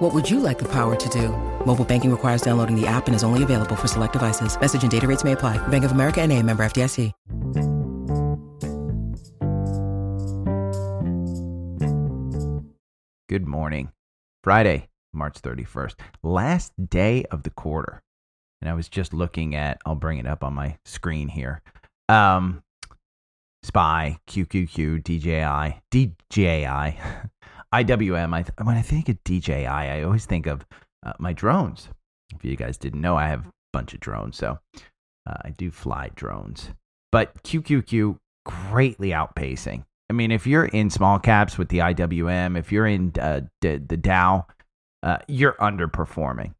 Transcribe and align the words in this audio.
What 0.00 0.14
would 0.14 0.30
you 0.30 0.40
like 0.40 0.58
the 0.58 0.68
power 0.68 0.96
to 0.96 1.08
do? 1.10 1.28
Mobile 1.66 1.84
banking 1.84 2.10
requires 2.10 2.40
downloading 2.40 2.74
the 2.74 2.86
app 2.86 3.06
and 3.06 3.14
is 3.14 3.22
only 3.22 3.42
available 3.42 3.76
for 3.76 3.86
select 3.86 4.14
devices. 4.14 4.58
Message 4.58 4.82
and 4.82 4.90
data 4.90 5.06
rates 5.06 5.24
may 5.24 5.32
apply. 5.32 5.58
Bank 5.68 5.84
of 5.84 5.92
America 5.92 6.22
and 6.22 6.32
a 6.32 6.42
member 6.42 6.64
FDIC. 6.64 7.12
Good 13.28 13.46
morning. 13.46 13.92
Friday, 14.42 14.88
March 15.12 15.42
31st, 15.42 15.96
last 16.22 16.72
day 16.88 17.24
of 17.30 17.42
the 17.42 17.50
quarter. 17.50 18.00
And 18.62 18.70
I 18.70 18.72
was 18.72 18.88
just 18.88 19.12
looking 19.12 19.54
at, 19.54 19.82
I'll 19.84 19.96
bring 19.96 20.16
it 20.16 20.26
up 20.26 20.42
on 20.42 20.54
my 20.54 20.78
screen 20.86 21.28
here. 21.28 21.60
Um, 22.08 22.62
Spy, 23.62 24.18
QQQ, 24.26 25.04
DJI, 25.04 25.82
DJI, 25.90 26.98
IWM. 27.74 28.34
I, 28.34 28.62
when 28.62 28.76
I 28.76 28.82
think 28.82 29.08
of 29.08 29.22
DJI, 29.24 29.66
I 29.66 30.02
always 30.02 30.26
think 30.26 30.46
of 30.46 30.66
uh, 31.04 31.12
my 31.18 31.32
drones. 31.32 31.88
If 32.34 32.44
you 32.44 32.56
guys 32.56 32.76
didn't 32.76 33.00
know, 33.00 33.16
I 33.16 33.26
have 33.26 33.46
a 33.46 33.52
bunch 33.72 33.94
of 33.94 34.00
drones. 34.00 34.36
So 34.36 34.58
uh, 35.26 35.36
I 35.44 35.50
do 35.50 35.70
fly 35.70 36.10
drones. 36.14 36.70
But 37.12 37.42
QQQ 37.42 38.18
greatly 38.44 39.10
outpacing. 39.10 39.84
I 40.08 40.12
mean, 40.12 40.32
if 40.32 40.46
you're 40.46 40.64
in 40.64 40.90
small 40.90 41.18
caps 41.18 41.56
with 41.56 41.68
the 41.68 41.78
IWM, 41.78 42.58
if 42.58 42.72
you're 42.72 42.86
in 42.86 43.12
uh, 43.20 43.42
the, 43.60 43.78
the 43.78 43.96
Dow, 43.96 44.46
uh, 45.02 45.18
you're 45.28 45.54
underperforming. 45.54 46.54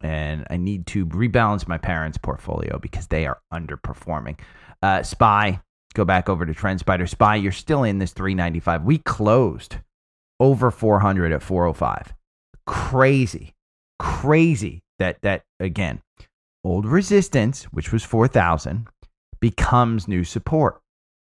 And 0.00 0.46
I 0.50 0.56
need 0.56 0.86
to 0.88 1.06
rebalance 1.06 1.68
my 1.68 1.78
parents' 1.78 2.18
portfolio 2.18 2.78
because 2.78 3.06
they 3.06 3.26
are 3.26 3.40
underperforming. 3.52 4.38
Uh, 4.82 5.02
Spy, 5.02 5.60
go 5.94 6.04
back 6.04 6.28
over 6.28 6.44
to 6.44 6.52
TrendSpider. 6.52 7.08
Spy, 7.08 7.36
you're 7.36 7.52
still 7.52 7.84
in 7.84 7.98
this 7.98 8.12
395. 8.12 8.84
We 8.84 8.98
closed 8.98 9.76
over 10.44 10.70
400 10.70 11.32
at 11.32 11.42
405. 11.42 12.12
Crazy, 12.66 13.54
crazy 13.98 14.82
that 14.98 15.16
that 15.22 15.42
again, 15.58 16.02
old 16.62 16.84
resistance, 16.84 17.64
which 17.64 17.92
was 17.92 18.04
4,000, 18.04 18.86
becomes 19.40 20.06
new 20.06 20.22
support. 20.22 20.80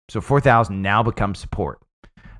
So 0.08 0.20
4,000 0.20 0.82
now 0.82 1.04
becomes 1.04 1.38
support. 1.38 1.80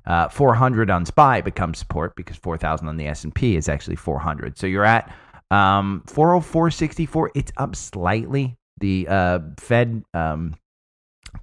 Uh, 0.05 0.27
400 0.29 0.89
on 0.89 1.05
SPY 1.05 1.41
becomes 1.41 1.79
support 1.79 2.15
because 2.15 2.37
4,000 2.37 2.87
on 2.87 2.97
the 2.97 3.07
S&P 3.07 3.55
is 3.55 3.67
actually 3.67 3.97
400. 3.97 4.57
So 4.57 4.67
you're 4.67 4.85
at 4.85 5.13
um, 5.51 6.03
404.64. 6.07 7.29
It's 7.35 7.51
up 7.57 7.75
slightly. 7.75 8.55
The 8.79 9.07
uh, 9.09 9.39
Fed 9.57 10.03
um, 10.13 10.55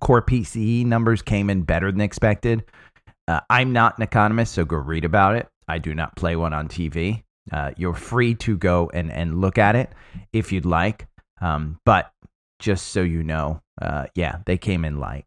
core 0.00 0.22
PCE 0.22 0.86
numbers 0.86 1.22
came 1.22 1.50
in 1.50 1.62
better 1.62 1.90
than 1.92 2.00
expected. 2.00 2.64
Uh, 3.26 3.40
I'm 3.48 3.72
not 3.72 3.98
an 3.98 4.02
economist, 4.02 4.54
so 4.54 4.64
go 4.64 4.76
read 4.76 5.04
about 5.04 5.36
it. 5.36 5.48
I 5.66 5.78
do 5.78 5.94
not 5.94 6.16
play 6.16 6.36
one 6.36 6.52
on 6.52 6.68
TV. 6.68 7.22
Uh, 7.52 7.72
you're 7.76 7.94
free 7.94 8.34
to 8.34 8.56
go 8.56 8.90
and, 8.92 9.10
and 9.10 9.40
look 9.40 9.58
at 9.58 9.76
it 9.76 9.90
if 10.32 10.52
you'd 10.52 10.66
like. 10.66 11.06
Um, 11.40 11.78
but 11.84 12.10
just 12.58 12.88
so 12.88 13.02
you 13.02 13.22
know, 13.22 13.60
uh, 13.80 14.06
yeah, 14.14 14.38
they 14.46 14.56
came 14.56 14.84
in 14.84 14.98
light. 14.98 15.24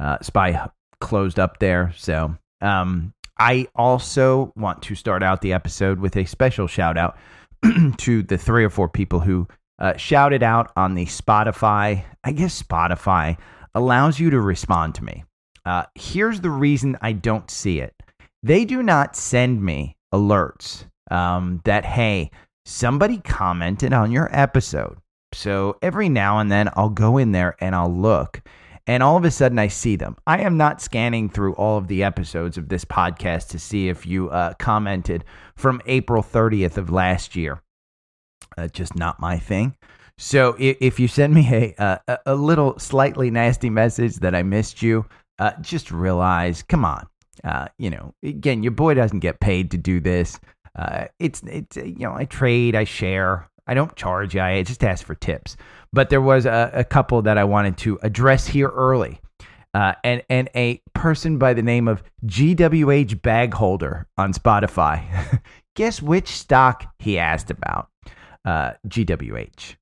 Uh, 0.00 0.18
SPY 0.22 0.68
closed 1.00 1.38
up 1.38 1.58
there. 1.58 1.92
So 1.96 2.36
um, 2.60 3.12
I 3.38 3.68
also 3.74 4.52
want 4.56 4.82
to 4.82 4.94
start 4.94 5.22
out 5.22 5.40
the 5.40 5.52
episode 5.52 6.00
with 6.00 6.16
a 6.16 6.24
special 6.24 6.66
shout 6.66 6.96
out 6.96 7.16
to 7.98 8.22
the 8.22 8.38
three 8.38 8.64
or 8.64 8.70
four 8.70 8.88
people 8.88 9.20
who 9.20 9.46
uh, 9.78 9.96
shouted 9.96 10.42
out 10.42 10.72
on 10.76 10.94
the 10.94 11.06
Spotify. 11.06 12.04
I 12.24 12.32
guess 12.32 12.62
Spotify 12.62 13.36
allows 13.74 14.18
you 14.18 14.30
to 14.30 14.40
respond 14.40 14.94
to 14.96 15.04
me. 15.04 15.24
Uh, 15.64 15.84
here's 15.94 16.40
the 16.40 16.50
reason 16.50 16.96
I 17.00 17.12
don't 17.12 17.50
see 17.50 17.80
it 17.80 17.94
they 18.42 18.64
do 18.64 18.82
not 18.82 19.16
send 19.16 19.62
me 19.62 19.96
alerts 20.14 20.84
um, 21.10 21.60
that, 21.64 21.84
hey, 21.84 22.30
somebody 22.64 23.18
commented 23.18 23.92
on 23.92 24.12
your 24.12 24.28
episode. 24.32 24.98
So 25.32 25.76
every 25.82 26.08
now 26.08 26.38
and 26.38 26.50
then 26.50 26.70
I'll 26.74 26.88
go 26.88 27.18
in 27.18 27.32
there 27.32 27.56
and 27.60 27.74
I'll 27.74 27.92
look 27.92 28.40
and 28.88 29.02
all 29.02 29.18
of 29.18 29.24
a 29.24 29.30
sudden 29.30 29.58
I 29.58 29.68
see 29.68 29.96
them. 29.96 30.16
I 30.26 30.40
am 30.40 30.56
not 30.56 30.80
scanning 30.80 31.28
through 31.28 31.52
all 31.54 31.76
of 31.76 31.88
the 31.88 32.02
episodes 32.02 32.56
of 32.56 32.70
this 32.70 32.86
podcast 32.86 33.48
to 33.48 33.58
see 33.58 33.88
if 33.90 34.06
you 34.06 34.30
uh, 34.30 34.54
commented 34.54 35.24
from 35.56 35.82
April 35.84 36.22
30th 36.22 36.78
of 36.78 36.90
last 36.90 37.36
year. 37.36 37.60
Uh, 38.56 38.66
just 38.66 38.96
not 38.96 39.20
my 39.20 39.38
thing. 39.38 39.76
So 40.16 40.56
if, 40.58 40.78
if 40.80 40.98
you 40.98 41.06
send 41.06 41.34
me 41.34 41.74
a, 41.78 42.00
a, 42.08 42.18
a 42.26 42.34
little 42.34 42.78
slightly 42.78 43.30
nasty 43.30 43.68
message 43.68 44.16
that 44.16 44.34
I 44.34 44.42
missed 44.42 44.80
you, 44.80 45.04
uh, 45.38 45.52
just 45.60 45.90
realize, 45.90 46.62
come 46.62 46.84
on, 46.84 47.06
uh, 47.44 47.68
you 47.78 47.90
know, 47.90 48.14
again, 48.22 48.62
your 48.62 48.72
boy 48.72 48.94
doesn't 48.94 49.20
get 49.20 49.40
paid 49.40 49.70
to 49.70 49.78
do 49.78 50.00
this. 50.00 50.38
Uh, 50.76 51.06
it's 51.18 51.42
it's 51.44 51.76
you 51.76 52.00
know, 52.00 52.14
I 52.14 52.24
trade, 52.24 52.74
I 52.74 52.84
share, 52.84 53.48
I 53.66 53.74
don't 53.74 53.94
charge. 53.96 54.36
I 54.36 54.62
just 54.62 54.82
ask 54.82 55.04
for 55.04 55.14
tips. 55.14 55.56
But 55.92 56.10
there 56.10 56.20
was 56.20 56.46
a, 56.46 56.70
a 56.72 56.84
couple 56.84 57.22
that 57.22 57.38
I 57.38 57.44
wanted 57.44 57.76
to 57.78 57.98
address 58.02 58.46
here 58.46 58.68
early. 58.68 59.20
Uh, 59.74 59.92
and 60.02 60.22
and 60.30 60.48
a 60.56 60.80
person 60.94 61.38
by 61.38 61.52
the 61.52 61.62
name 61.62 61.88
of 61.88 62.02
GWH 62.26 63.20
Bagholder 63.20 64.06
on 64.16 64.32
Spotify. 64.32 65.40
Guess 65.76 66.00
which 66.02 66.28
stock 66.28 66.86
he 66.98 67.18
asked 67.18 67.50
about? 67.50 67.88
Uh, 68.44 68.72
GWH. 68.88 69.76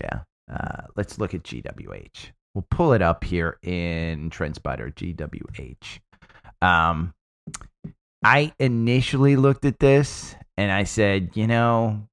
Yeah. 0.00 0.20
Uh, 0.50 0.84
let's 0.96 1.18
look 1.18 1.34
at 1.34 1.42
GWH. 1.42 2.30
We'll 2.56 2.66
pull 2.70 2.94
it 2.94 3.02
up 3.02 3.22
here 3.22 3.58
in 3.62 4.30
TrendSpider. 4.30 4.94
GWH. 4.94 5.98
Um, 6.66 7.12
I 8.24 8.50
initially 8.58 9.36
looked 9.36 9.66
at 9.66 9.78
this 9.78 10.34
and 10.56 10.72
I 10.72 10.84
said, 10.84 11.32
you 11.34 11.46
know, 11.46 12.08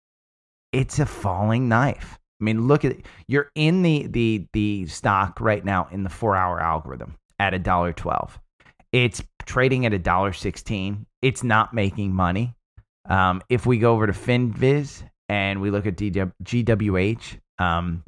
it's 0.74 1.00
a 1.00 1.06
falling 1.06 1.70
knife. 1.70 2.20
I 2.42 2.44
mean, 2.44 2.68
look 2.68 2.84
at 2.84 2.92
it. 2.92 3.06
You're 3.26 3.52
in 3.56 3.84
the 3.84 4.08
the 4.08 4.46
the 4.52 4.86
stock 4.88 5.40
right 5.40 5.64
now 5.64 5.88
in 5.92 6.04
the 6.04 6.09
four 6.09 6.36
hour 6.36 6.60
algorithm 6.60 7.16
at 7.40 7.54
a 7.54 7.60
dollar 7.60 7.94
twelve. 7.94 8.38
It's 8.92 9.24
trading 9.46 9.86
at 9.86 9.94
a 9.94 10.00
dollar 10.00 10.34
sixteen. 10.34 11.06
It's 11.22 11.42
not 11.42 11.74
making 11.74 12.14
money. 12.14 12.54
Um, 13.10 13.42
if 13.48 13.66
we 13.66 13.78
go 13.78 13.94
over 13.94 14.08
to 14.08 14.14
FinViz 14.14 15.04
and 15.30 15.62
we 15.62 15.72
look 15.72 15.86
at 15.86 15.96
DW, 15.96 16.34
GWH, 16.44 17.40
um, 17.60 18.04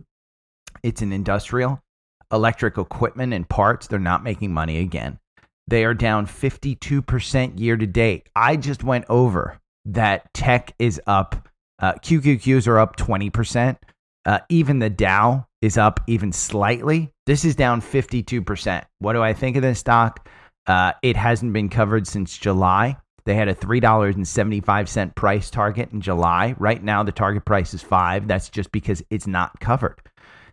it's 0.83 1.01
an 1.01 1.13
industrial 1.13 1.81
electric 2.31 2.77
equipment 2.77 3.33
and 3.33 3.47
parts. 3.47 3.87
They're 3.87 3.99
not 3.99 4.23
making 4.23 4.53
money 4.53 4.79
again. 4.79 5.19
They 5.67 5.83
are 5.83 5.93
down 5.93 6.27
52% 6.27 7.59
year 7.59 7.75
to 7.75 7.87
date. 7.87 8.29
I 8.35 8.55
just 8.55 8.83
went 8.83 9.05
over 9.09 9.59
that 9.85 10.33
tech 10.33 10.73
is 10.79 11.01
up 11.07 11.49
uh, 11.79 11.93
QQQs 11.93 12.67
are 12.67 12.79
up 12.79 12.95
20%. 12.97 13.77
Uh, 14.25 14.39
even 14.49 14.79
the 14.79 14.89
Dow 14.89 15.45
is 15.61 15.77
up 15.77 15.99
even 16.07 16.31
slightly. 16.31 17.11
This 17.25 17.45
is 17.45 17.55
down 17.55 17.81
52%. 17.81 18.83
What 18.99 19.13
do 19.13 19.21
I 19.21 19.33
think 19.33 19.55
of 19.55 19.61
this 19.61 19.79
stock? 19.79 20.27
Uh, 20.65 20.93
it 21.03 21.15
hasn't 21.15 21.53
been 21.53 21.69
covered 21.69 22.07
since 22.07 22.37
July. 22.37 22.97
They 23.25 23.35
had 23.35 23.47
a 23.47 23.55
$3.75 23.55 25.15
price 25.15 25.49
target 25.49 25.91
in 25.91 26.01
July. 26.01 26.55
Right 26.57 26.83
now, 26.83 27.03
the 27.03 27.11
target 27.11 27.45
price 27.45 27.73
is 27.73 27.81
5 27.81 28.27
That's 28.27 28.49
just 28.49 28.71
because 28.71 29.03
it's 29.09 29.27
not 29.27 29.59
covered. 29.59 29.99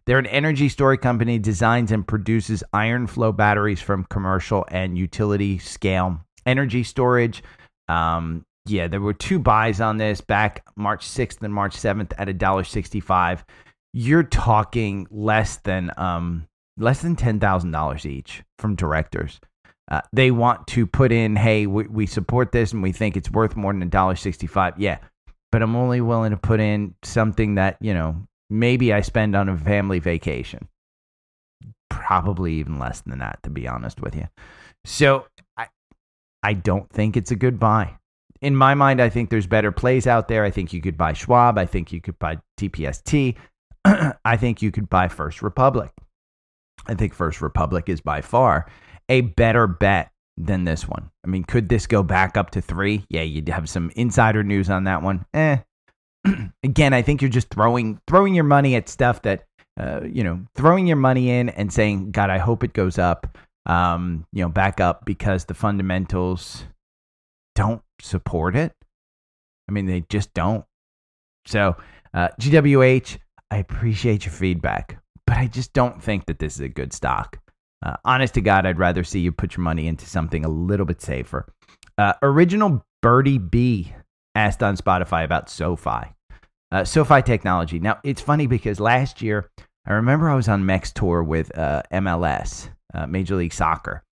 They're 0.06 0.18
an 0.18 0.26
energy 0.26 0.68
storage 0.68 1.00
company, 1.00 1.38
designs 1.38 1.92
and 1.92 2.06
produces 2.06 2.64
iron 2.72 3.06
flow 3.06 3.32
batteries 3.32 3.80
from 3.80 4.04
commercial 4.04 4.64
and 4.68 4.98
utility 4.98 5.58
scale 5.58 6.20
energy 6.44 6.82
storage. 6.82 7.42
Um, 7.88 8.44
yeah, 8.66 8.88
there 8.88 9.00
were 9.00 9.14
two 9.14 9.38
buys 9.38 9.80
on 9.80 9.98
this 9.98 10.20
back 10.20 10.64
March 10.76 11.06
6th 11.06 11.42
and 11.42 11.52
March 11.52 11.76
7th 11.76 12.12
at 12.18 12.28
a 12.28 12.32
dollar 12.32 12.64
65. 12.64 13.44
You're 13.92 14.22
talking 14.22 15.06
less 15.10 15.58
than 15.58 15.90
um 15.96 16.46
less 16.78 17.02
than 17.02 17.16
ten 17.16 17.38
thousand 17.38 17.72
dollars 17.72 18.06
each 18.06 18.42
from 18.58 18.74
directors. 18.74 19.40
Uh, 19.90 20.00
they 20.12 20.30
want 20.30 20.66
to 20.68 20.86
put 20.86 21.12
in, 21.12 21.36
hey, 21.36 21.66
we, 21.66 21.84
we 21.84 22.06
support 22.06 22.52
this 22.52 22.72
and 22.72 22.82
we 22.82 22.92
think 22.92 23.16
it's 23.16 23.30
worth 23.30 23.56
more 23.56 23.72
than 23.72 23.82
a 23.82 23.86
dollar 23.86 24.16
sixty-five. 24.16 24.78
Yeah, 24.78 24.98
but 25.50 25.62
I'm 25.62 25.76
only 25.76 26.00
willing 26.00 26.30
to 26.30 26.36
put 26.38 26.60
in 26.60 26.94
something 27.02 27.56
that 27.56 27.76
you 27.80 27.92
know 27.92 28.26
maybe 28.50 28.92
I 28.92 29.00
spend 29.00 29.34
on 29.34 29.48
a 29.48 29.56
family 29.56 29.98
vacation. 29.98 30.68
Probably 31.90 32.54
even 32.54 32.78
less 32.78 33.00
than 33.00 33.18
that, 33.18 33.42
to 33.44 33.50
be 33.50 33.68
honest 33.68 34.00
with 34.00 34.14
you. 34.16 34.28
So 34.84 35.26
I, 35.56 35.68
I 36.42 36.54
don't 36.54 36.90
think 36.90 37.16
it's 37.16 37.30
a 37.30 37.36
good 37.36 37.58
buy 37.58 37.96
in 38.42 38.56
my 38.56 38.74
mind, 38.74 39.00
I 39.00 39.08
think 39.08 39.30
there's 39.30 39.46
better 39.46 39.72
plays 39.72 40.06
out 40.06 40.28
there. 40.28 40.44
I 40.44 40.50
think 40.50 40.72
you 40.72 40.82
could 40.82 40.98
buy 40.98 41.12
Schwab. 41.12 41.56
I 41.56 41.64
think 41.64 41.92
you 41.92 42.00
could 42.00 42.18
buy 42.18 42.38
DPST. 42.58 43.36
I 43.84 44.36
think 44.36 44.60
you 44.60 44.72
could 44.72 44.90
buy 44.90 45.08
First 45.08 45.42
Republic. 45.42 45.92
I 46.86 46.94
think 46.94 47.14
First 47.14 47.40
Republic 47.40 47.88
is 47.88 48.00
by 48.00 48.20
far 48.20 48.66
a 49.08 49.20
better 49.20 49.68
bet 49.68 50.10
than 50.36 50.64
this 50.64 50.88
one. 50.88 51.10
I 51.24 51.28
mean, 51.28 51.44
could 51.44 51.68
this 51.68 51.86
go 51.86 52.02
back 52.02 52.36
up 52.36 52.50
to 52.50 52.60
three? 52.60 53.06
Yeah, 53.08 53.22
you'd 53.22 53.48
have 53.48 53.68
some 53.68 53.92
insider 53.94 54.42
news 54.42 54.68
on 54.68 54.84
that 54.84 55.02
one. 55.02 55.24
Eh. 55.32 55.58
Again, 56.64 56.92
I 56.92 57.02
think 57.02 57.20
you're 57.20 57.28
just 57.28 57.50
throwing 57.50 58.00
throwing 58.06 58.34
your 58.34 58.44
money 58.44 58.76
at 58.76 58.88
stuff 58.88 59.22
that 59.22 59.44
uh, 59.78 60.00
you 60.04 60.22
know, 60.22 60.40
throwing 60.54 60.86
your 60.86 60.96
money 60.96 61.30
in 61.30 61.48
and 61.50 61.72
saying, 61.72 62.10
God, 62.10 62.30
I 62.30 62.38
hope 62.38 62.62
it 62.62 62.74
goes 62.74 62.98
up, 62.98 63.38
um, 63.66 64.26
you 64.32 64.42
know, 64.42 64.48
back 64.48 64.80
up 64.80 65.04
because 65.04 65.46
the 65.46 65.54
fundamentals 65.54 66.64
don't 67.54 67.82
support 68.00 68.54
it. 68.54 68.74
I 69.68 69.72
mean, 69.72 69.86
they 69.86 70.04
just 70.10 70.34
don't. 70.34 70.64
So, 71.46 71.76
uh, 72.12 72.28
GWH, 72.40 73.18
I 73.50 73.56
appreciate 73.56 74.26
your 74.26 74.32
feedback, 74.32 75.02
but 75.26 75.38
I 75.38 75.46
just 75.46 75.72
don't 75.72 76.02
think 76.02 76.26
that 76.26 76.38
this 76.38 76.54
is 76.54 76.60
a 76.60 76.68
good 76.68 76.92
stock. 76.92 77.38
Uh, 77.84 77.96
honest 78.04 78.34
to 78.34 78.40
God, 78.40 78.66
I'd 78.66 78.78
rather 78.78 79.02
see 79.02 79.20
you 79.20 79.32
put 79.32 79.56
your 79.56 79.64
money 79.64 79.88
into 79.88 80.06
something 80.06 80.44
a 80.44 80.48
little 80.48 80.86
bit 80.86 81.00
safer. 81.00 81.50
Uh, 81.96 82.12
original 82.22 82.84
Birdie 83.00 83.38
Bee 83.38 83.94
asked 84.34 84.62
on 84.62 84.76
Spotify 84.76 85.24
about 85.24 85.50
SoFi. 85.50 86.14
Uh, 86.70 86.84
SoFi 86.84 87.22
Technology. 87.22 87.78
Now, 87.78 87.98
it's 88.02 88.22
funny 88.22 88.46
because 88.46 88.80
last 88.80 89.20
year, 89.20 89.50
I 89.86 89.92
remember 89.94 90.30
I 90.30 90.34
was 90.34 90.48
on 90.48 90.64
Mex 90.64 90.92
tour 90.92 91.22
with 91.22 91.56
uh, 91.58 91.82
MLS, 91.92 92.70
uh, 92.94 93.06
Major 93.06 93.36
League 93.36 93.52
Soccer. 93.52 94.02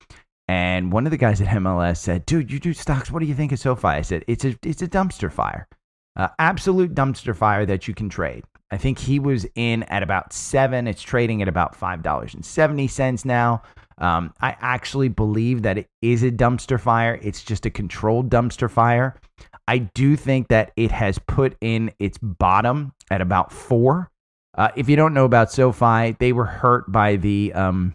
And 0.49 0.91
one 0.91 1.07
of 1.07 1.13
the 1.13 1.17
guys 1.17 1.41
at 1.41 1.47
MLS 1.47 1.99
said, 1.99 2.27
"Dude, 2.27 2.51
you 2.51 2.59
do 2.59 2.73
stocks. 2.73 3.11
What 3.11 3.21
do 3.21 3.27
you 3.27 3.37
think 3.37 3.53
of 3.53 3.61
SoFi?" 3.61 3.87
I 3.87 4.03
said, 4.03 4.25
"It's 4.27 4.45
a 4.45 4.59
it's 4.65 4.83
a 4.83 4.89
dumpster 4.89 5.31
fire, 5.31 5.69
uh, 6.17 6.27
absolute 6.41 6.93
dumpster 6.93 7.37
fire 7.37 7.65
that 7.67 7.87
you 7.87 7.95
can 7.95 8.09
trade." 8.09 8.43
I 8.73 8.77
think 8.77 8.99
he 8.99 9.21
was 9.21 9.47
in 9.55 9.85
at 9.85 10.03
about 10.03 10.33
seven. 10.33 10.89
It's 10.89 11.03
trading 11.03 11.41
at 11.41 11.47
about 11.47 11.77
five 11.77 12.03
dollars 12.03 12.35
and 12.35 12.45
seventy 12.45 12.89
cents 12.89 13.25
now. 13.25 13.63
Um, 13.99 14.35
I 14.41 14.57
actually 14.61 15.09
believe 15.09 15.63
that 15.63 15.79
it 15.79 15.87
is 16.03 16.25
a 16.25 16.33
dumpster 16.33 16.81
fire. 16.81 17.21
It's 17.23 17.45
just 17.45 17.65
a 17.65 17.71
controlled 17.71 18.29
dumpster 18.29 18.69
fire. 18.69 19.21
I 19.71 19.79
do 19.79 20.17
think 20.17 20.49
that 20.49 20.73
it 20.75 20.91
has 20.91 21.21
put 21.21 21.57
in 21.61 21.93
its 22.01 22.19
bottom 22.19 22.93
at 23.09 23.21
about 23.21 23.53
four. 23.53 24.11
Uh, 24.59 24.71
if 24.75 24.89
you 24.89 24.97
don't 24.97 25.15
know 25.15 25.25
about 25.25 25.53
SoFi, 25.53 26.17
they 26.19 26.33
were 26.33 26.45
hurt 26.45 26.91
by 26.91 27.15
the 27.15 27.53
um, 27.55 27.95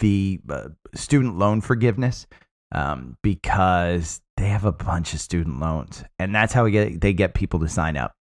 the 0.00 0.40
uh, 0.50 0.70
student 0.96 1.38
loan 1.38 1.60
forgiveness 1.60 2.26
um, 2.72 3.16
because 3.22 4.20
they 4.36 4.48
have 4.48 4.64
a 4.64 4.72
bunch 4.72 5.14
of 5.14 5.20
student 5.20 5.60
loans, 5.60 6.02
and 6.18 6.34
that's 6.34 6.52
how 6.52 6.66
get, 6.66 7.00
they 7.00 7.12
get 7.12 7.34
people 7.34 7.60
to 7.60 7.68
sign 7.68 7.96
up. 7.96 8.16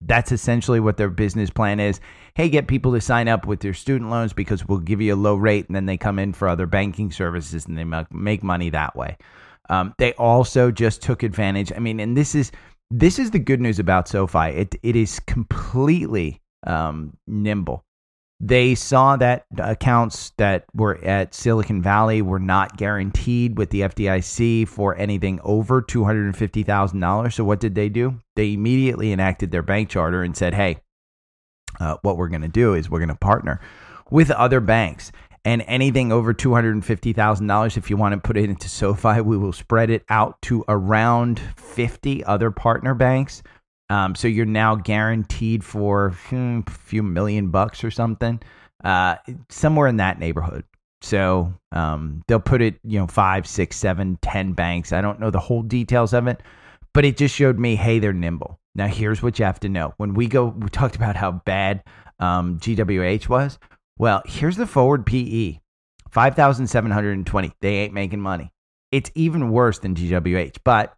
That's 0.00 0.32
essentially 0.32 0.80
what 0.80 0.96
their 0.96 1.10
business 1.10 1.50
plan 1.50 1.80
is. 1.80 2.00
Hey, 2.34 2.48
get 2.48 2.66
people 2.66 2.94
to 2.94 3.00
sign 3.02 3.28
up 3.28 3.46
with 3.46 3.60
their 3.60 3.74
student 3.74 4.10
loans 4.10 4.32
because 4.32 4.66
we'll 4.66 4.78
give 4.78 5.02
you 5.02 5.14
a 5.14 5.16
low 5.16 5.34
rate, 5.34 5.66
and 5.66 5.76
then 5.76 5.84
they 5.84 5.98
come 5.98 6.18
in 6.18 6.32
for 6.32 6.48
other 6.48 6.66
banking 6.66 7.12
services 7.12 7.66
and 7.66 7.76
they 7.76 7.84
make 8.10 8.42
money 8.42 8.70
that 8.70 8.96
way. 8.96 9.18
Um, 9.68 9.94
they 9.98 10.12
also 10.14 10.70
just 10.70 11.02
took 11.02 11.22
advantage. 11.22 11.72
I 11.72 11.78
mean, 11.78 12.00
and 12.00 12.16
this 12.16 12.34
is 12.34 12.52
this 12.90 13.18
is 13.18 13.30
the 13.30 13.38
good 13.38 13.60
news 13.60 13.78
about 13.78 14.08
SoFi. 14.08 14.50
It 14.50 14.74
it 14.82 14.96
is 14.96 15.20
completely 15.20 16.40
um, 16.66 17.16
nimble 17.26 17.84
they 18.40 18.74
saw 18.74 19.16
that 19.16 19.46
accounts 19.58 20.32
that 20.36 20.64
were 20.74 21.02
at 21.04 21.34
Silicon 21.34 21.80
Valley 21.80 22.20
were 22.20 22.38
not 22.38 22.76
guaranteed 22.76 23.56
with 23.56 23.70
the 23.70 23.82
FDIC 23.82 24.68
for 24.68 24.96
anything 24.96 25.40
over 25.44 25.80
$250,000. 25.80 27.32
So, 27.32 27.44
what 27.44 27.60
did 27.60 27.74
they 27.74 27.88
do? 27.88 28.20
They 28.36 28.52
immediately 28.52 29.12
enacted 29.12 29.50
their 29.50 29.62
bank 29.62 29.88
charter 29.88 30.22
and 30.22 30.36
said, 30.36 30.52
hey, 30.52 30.78
uh, 31.80 31.96
what 32.02 32.16
we're 32.16 32.28
going 32.28 32.42
to 32.42 32.48
do 32.48 32.74
is 32.74 32.90
we're 32.90 32.98
going 32.98 33.08
to 33.08 33.14
partner 33.14 33.60
with 34.10 34.30
other 34.30 34.60
banks. 34.60 35.10
And 35.46 35.62
anything 35.66 36.10
over 36.10 36.32
$250,000, 36.32 37.76
if 37.76 37.90
you 37.90 37.96
want 37.98 38.14
to 38.14 38.20
put 38.20 38.38
it 38.38 38.48
into 38.48 38.68
SoFi, 38.68 39.20
we 39.20 39.36
will 39.36 39.52
spread 39.52 39.90
it 39.90 40.02
out 40.08 40.40
to 40.42 40.64
around 40.68 41.38
50 41.56 42.24
other 42.24 42.50
partner 42.50 42.94
banks 42.94 43.42
um, 43.90 44.14
so 44.14 44.28
you're 44.28 44.46
now 44.46 44.74
guaranteed 44.74 45.62
for 45.62 46.10
hmm, 46.28 46.60
a 46.66 46.70
few 46.70 47.02
million 47.02 47.50
bucks 47.50 47.84
or 47.84 47.90
something, 47.90 48.40
uh, 48.82 49.16
somewhere 49.50 49.88
in 49.88 49.98
that 49.98 50.18
neighborhood. 50.18 50.64
So 51.02 51.52
um, 51.72 52.22
they'll 52.26 52.40
put 52.40 52.62
it, 52.62 52.76
you 52.82 52.98
know, 52.98 53.06
five, 53.06 53.46
six, 53.46 53.76
seven, 53.76 54.18
ten 54.22 54.52
banks. 54.52 54.92
I 54.92 55.02
don't 55.02 55.20
know 55.20 55.30
the 55.30 55.38
whole 55.38 55.62
details 55.62 56.14
of 56.14 56.26
it, 56.26 56.42
but 56.94 57.04
it 57.04 57.18
just 57.18 57.34
showed 57.34 57.58
me, 57.58 57.76
hey, 57.76 57.98
they're 57.98 58.14
nimble. 58.14 58.58
Now 58.74 58.86
here's 58.86 59.22
what 59.22 59.38
you 59.38 59.44
have 59.44 59.60
to 59.60 59.68
know. 59.68 59.92
When 59.98 60.14
we 60.14 60.26
go, 60.26 60.46
we 60.46 60.68
talked 60.70 60.96
about 60.96 61.14
how 61.14 61.32
bad 61.32 61.84
um, 62.18 62.58
GWH 62.58 63.28
was. 63.28 63.58
Well, 63.98 64.22
here's 64.26 64.56
the 64.56 64.66
forward 64.66 65.06
PE, 65.06 65.60
five 66.10 66.34
thousand 66.34 66.66
seven 66.66 66.90
hundred 66.90 67.12
and 67.12 67.26
twenty. 67.26 67.52
They 67.60 67.76
ain't 67.76 67.94
making 67.94 68.20
money. 68.20 68.52
It's 68.90 69.10
even 69.14 69.50
worse 69.50 69.78
than 69.78 69.94
GWH, 69.94 70.58
but 70.64 70.94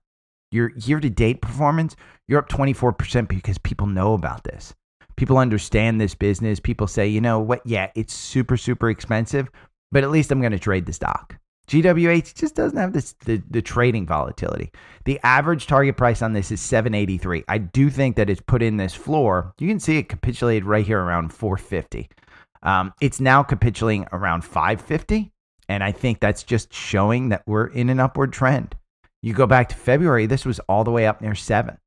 your 0.50 0.72
year 0.76 1.00
to 1.00 1.10
date 1.10 1.40
performance, 1.40 1.96
you're 2.28 2.38
up 2.38 2.48
24% 2.48 3.28
because 3.28 3.58
people 3.58 3.86
know 3.86 4.14
about 4.14 4.44
this. 4.44 4.74
People 5.16 5.38
understand 5.38 6.00
this 6.00 6.14
business. 6.14 6.60
People 6.60 6.86
say, 6.86 7.08
you 7.08 7.20
know 7.20 7.40
what? 7.40 7.62
Yeah, 7.64 7.90
it's 7.94 8.14
super, 8.14 8.56
super 8.56 8.90
expensive, 8.90 9.48
but 9.90 10.04
at 10.04 10.10
least 10.10 10.30
I'm 10.30 10.40
going 10.40 10.52
to 10.52 10.58
trade 10.58 10.86
the 10.86 10.92
stock. 10.92 11.36
GWH 11.68 12.34
just 12.34 12.54
doesn't 12.54 12.78
have 12.78 12.92
this 12.92 13.14
the, 13.24 13.42
the 13.50 13.60
trading 13.60 14.06
volatility. 14.06 14.70
The 15.04 15.18
average 15.24 15.66
target 15.66 15.96
price 15.96 16.22
on 16.22 16.32
this 16.32 16.52
is 16.52 16.60
783. 16.60 17.44
I 17.48 17.58
do 17.58 17.90
think 17.90 18.14
that 18.16 18.30
it's 18.30 18.40
put 18.40 18.62
in 18.62 18.76
this 18.76 18.94
floor. 18.94 19.52
You 19.58 19.66
can 19.66 19.80
see 19.80 19.98
it 19.98 20.08
capitulated 20.08 20.64
right 20.64 20.86
here 20.86 21.00
around 21.00 21.32
450. 21.32 22.08
Um, 22.62 22.92
it's 23.00 23.20
now 23.20 23.42
capitulating 23.42 24.06
around 24.12 24.42
550, 24.42 25.32
and 25.68 25.82
I 25.82 25.92
think 25.92 26.20
that's 26.20 26.42
just 26.42 26.72
showing 26.72 27.30
that 27.30 27.42
we're 27.46 27.66
in 27.66 27.88
an 27.88 28.00
upward 28.00 28.32
trend. 28.32 28.76
You 29.22 29.32
go 29.32 29.46
back 29.46 29.68
to 29.70 29.76
February, 29.76 30.26
this 30.26 30.44
was 30.44 30.60
all 30.68 30.84
the 30.84 30.90
way 30.90 31.06
up 31.06 31.20
near 31.20 31.34
seven. 31.34 31.78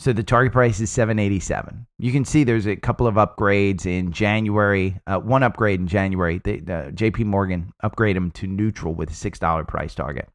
So 0.00 0.14
the 0.14 0.22
target 0.22 0.54
price 0.54 0.80
is 0.80 0.88
787. 0.88 1.86
You 1.98 2.10
can 2.10 2.24
see 2.24 2.42
there's 2.42 2.66
a 2.66 2.74
couple 2.74 3.06
of 3.06 3.16
upgrades 3.16 3.84
in 3.84 4.12
January. 4.12 4.98
Uh, 5.06 5.18
one 5.18 5.42
upgrade 5.42 5.78
in 5.78 5.86
January. 5.86 6.40
They, 6.42 6.56
uh, 6.56 6.88
JP 6.90 7.26
Morgan 7.26 7.70
upgrade 7.82 8.16
them 8.16 8.30
to 8.30 8.46
neutral 8.46 8.94
with 8.94 9.10
a 9.10 9.12
$6 9.12 9.68
price 9.68 9.94
target. 9.94 10.30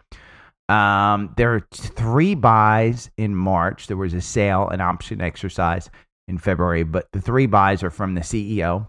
Um, 0.70 1.34
there 1.36 1.56
are 1.56 1.68
three 1.72 2.36
buys 2.36 3.10
in 3.18 3.36
March. 3.36 3.88
There 3.88 3.98
was 3.98 4.14
a 4.14 4.22
sale, 4.22 4.70
an 4.70 4.82
option 4.82 5.20
exercise 5.20 5.90
in 6.28 6.38
February, 6.38 6.84
but 6.84 7.12
the 7.12 7.22
three 7.22 7.48
buys 7.48 7.82
are 7.82 7.90
from 7.90 8.14
the 8.14 8.22
CEO, 8.22 8.88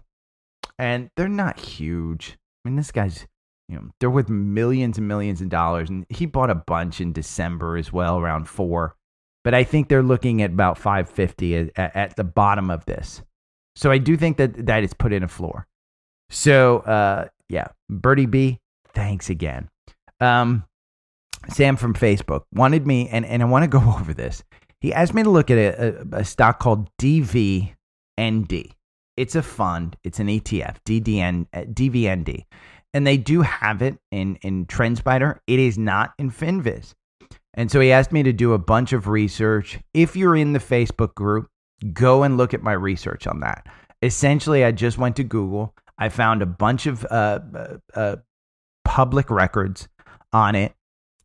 and 0.77 1.09
they're 1.15 1.27
not 1.27 1.59
huge. 1.59 2.37
I 2.63 2.69
mean, 2.69 2.75
this 2.75 2.91
guy's, 2.91 3.27
you 3.69 3.75
know, 3.75 3.89
they're 3.99 4.09
worth 4.09 4.29
millions 4.29 4.97
and 4.97 5.07
millions 5.07 5.41
of 5.41 5.49
dollars, 5.49 5.89
and 5.89 6.05
he 6.09 6.25
bought 6.25 6.49
a 6.49 6.55
bunch 6.55 7.01
in 7.01 7.13
December 7.13 7.77
as 7.77 7.91
well, 7.91 8.19
around 8.19 8.47
four 8.47 8.95
but 9.47 9.53
I 9.53 9.63
think 9.63 9.87
they're 9.87 10.03
looking 10.03 10.41
at 10.41 10.51
about 10.51 10.77
550 10.77 11.55
at, 11.55 11.95
at 11.95 12.15
the 12.17 12.25
bottom 12.25 12.69
of 12.69 12.83
this. 12.83 13.21
So 13.77 13.91
I 13.91 13.97
do 13.97 14.17
think 14.17 14.35
that 14.35 14.65
that 14.65 14.83
is 14.83 14.93
put 14.93 15.13
in 15.13 15.23
a 15.23 15.29
floor. 15.29 15.65
So 16.29 16.79
uh, 16.79 17.29
yeah, 17.47 17.67
Birdie 17.89 18.25
Bee, 18.25 18.59
thanks 18.93 19.29
again. 19.29 19.69
Um, 20.19 20.65
Sam 21.47 21.77
from 21.77 21.93
Facebook 21.93 22.43
wanted 22.53 22.85
me, 22.85 23.07
and, 23.07 23.25
and 23.25 23.41
I 23.41 23.45
want 23.45 23.63
to 23.63 23.69
go 23.69 23.79
over 23.97 24.13
this. 24.13 24.43
He 24.81 24.93
asked 24.93 25.13
me 25.13 25.23
to 25.23 25.29
look 25.29 25.49
at 25.49 25.57
a, 25.57 25.99
a, 26.11 26.17
a 26.17 26.25
stock 26.25 26.59
called 26.59 26.89
DVND. 27.01 27.71
It's 29.17 29.35
a 29.35 29.41
fund, 29.41 29.97
it's 30.03 30.19
an 30.19 30.27
ETF, 30.27 30.77
DDN, 30.85 31.47
uh, 31.53 31.61
DVND. 31.61 32.45
And 32.93 33.05
they 33.05 33.17
do 33.17 33.41
have 33.41 33.81
it 33.81 33.97
in, 34.11 34.37
in 34.37 34.65
TrendSpider. 34.67 35.39
It 35.47 35.59
is 35.59 35.77
not 35.77 36.13
in 36.17 36.31
FinViz. 36.31 36.93
And 37.55 37.71
so 37.71 37.79
he 37.79 37.91
asked 37.91 38.11
me 38.11 38.23
to 38.23 38.31
do 38.31 38.53
a 38.53 38.59
bunch 38.59 38.93
of 38.93 39.07
research. 39.07 39.79
If 39.93 40.15
you're 40.15 40.35
in 40.35 40.53
the 40.53 40.59
Facebook 40.59 41.15
group, 41.15 41.49
go 41.93 42.23
and 42.23 42.37
look 42.37 42.53
at 42.53 42.61
my 42.61 42.73
research 42.73 43.27
on 43.27 43.39
that. 43.41 43.67
Essentially, 44.03 44.63
I 44.63 44.71
just 44.71 44.99
went 44.99 45.15
to 45.15 45.23
Google. 45.23 45.73
I 45.97 46.09
found 46.09 46.43
a 46.43 46.45
bunch 46.45 46.85
of 46.85 47.03
uh, 47.05 47.39
uh, 47.55 47.77
uh 47.95 48.15
public 48.85 49.29
records 49.29 49.87
on 50.31 50.55
it. 50.55 50.73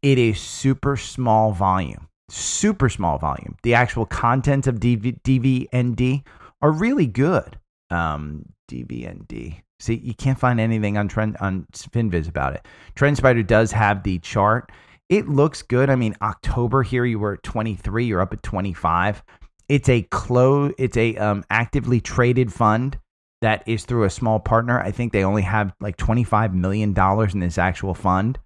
It 0.00 0.18
is 0.18 0.40
super 0.40 0.96
small 0.96 1.52
volume, 1.52 2.08
super 2.28 2.88
small 2.88 3.18
volume. 3.18 3.56
The 3.62 3.74
actual 3.74 4.06
contents 4.06 4.66
of 4.66 4.80
DV, 4.80 5.20
DVND 5.22 6.22
are 6.60 6.72
really 6.72 7.06
good. 7.06 7.58
Um, 7.92 8.46
DVND. 8.70 9.62
See, 9.80 9.94
you 9.96 10.14
can't 10.14 10.38
find 10.38 10.60
anything 10.60 10.96
on 10.96 11.08
trend 11.08 11.36
on 11.38 11.66
FinViz 11.72 12.28
about 12.28 12.54
it. 12.54 12.66
TrendSpider 12.96 13.46
does 13.46 13.72
have 13.72 14.02
the 14.02 14.18
chart 14.20 14.70
it 15.12 15.28
looks 15.28 15.60
good. 15.60 15.90
I 15.90 15.94
mean, 15.94 16.16
October 16.22 16.82
here 16.82 17.04
you 17.04 17.18
were 17.18 17.34
at 17.34 17.42
23, 17.42 18.06
you're 18.06 18.22
up 18.22 18.32
at 18.32 18.42
25. 18.42 19.22
It's 19.68 19.88
a 19.90 20.02
close 20.10 20.72
it's 20.78 20.96
a 20.96 21.16
um, 21.16 21.44
actively 21.50 22.00
traded 22.00 22.50
fund 22.50 22.98
that 23.42 23.62
is 23.66 23.84
through 23.84 24.04
a 24.04 24.10
small 24.10 24.40
partner. 24.40 24.80
I 24.80 24.90
think 24.90 25.12
they 25.12 25.22
only 25.22 25.42
have 25.42 25.74
like 25.80 25.98
25 25.98 26.54
million 26.54 26.94
dollars 26.94 27.34
in 27.34 27.40
this 27.40 27.58
actual 27.58 27.92
fund. 27.92 28.38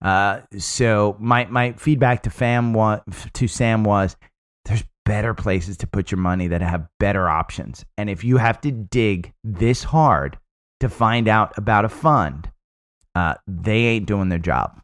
Uh, 0.00 0.40
so 0.56 1.16
my 1.20 1.44
my 1.46 1.72
feedback 1.72 2.22
to 2.22 2.30
fam 2.30 2.72
was, 2.72 3.02
to 3.34 3.46
Sam 3.46 3.84
was 3.84 4.16
better 5.06 5.32
places 5.32 5.78
to 5.78 5.86
put 5.86 6.10
your 6.10 6.18
money 6.18 6.48
that 6.48 6.60
have 6.60 6.88
better 7.00 7.28
options. 7.28 7.84
And 7.96 8.10
if 8.10 8.24
you 8.24 8.36
have 8.36 8.60
to 8.62 8.72
dig 8.72 9.32
this 9.42 9.84
hard 9.84 10.36
to 10.80 10.90
find 10.90 11.28
out 11.28 11.56
about 11.56 11.86
a 11.86 11.88
fund, 11.88 12.50
uh, 13.14 13.34
they 13.46 13.84
ain't 13.84 14.06
doing 14.06 14.28
their 14.28 14.38
job. 14.38 14.82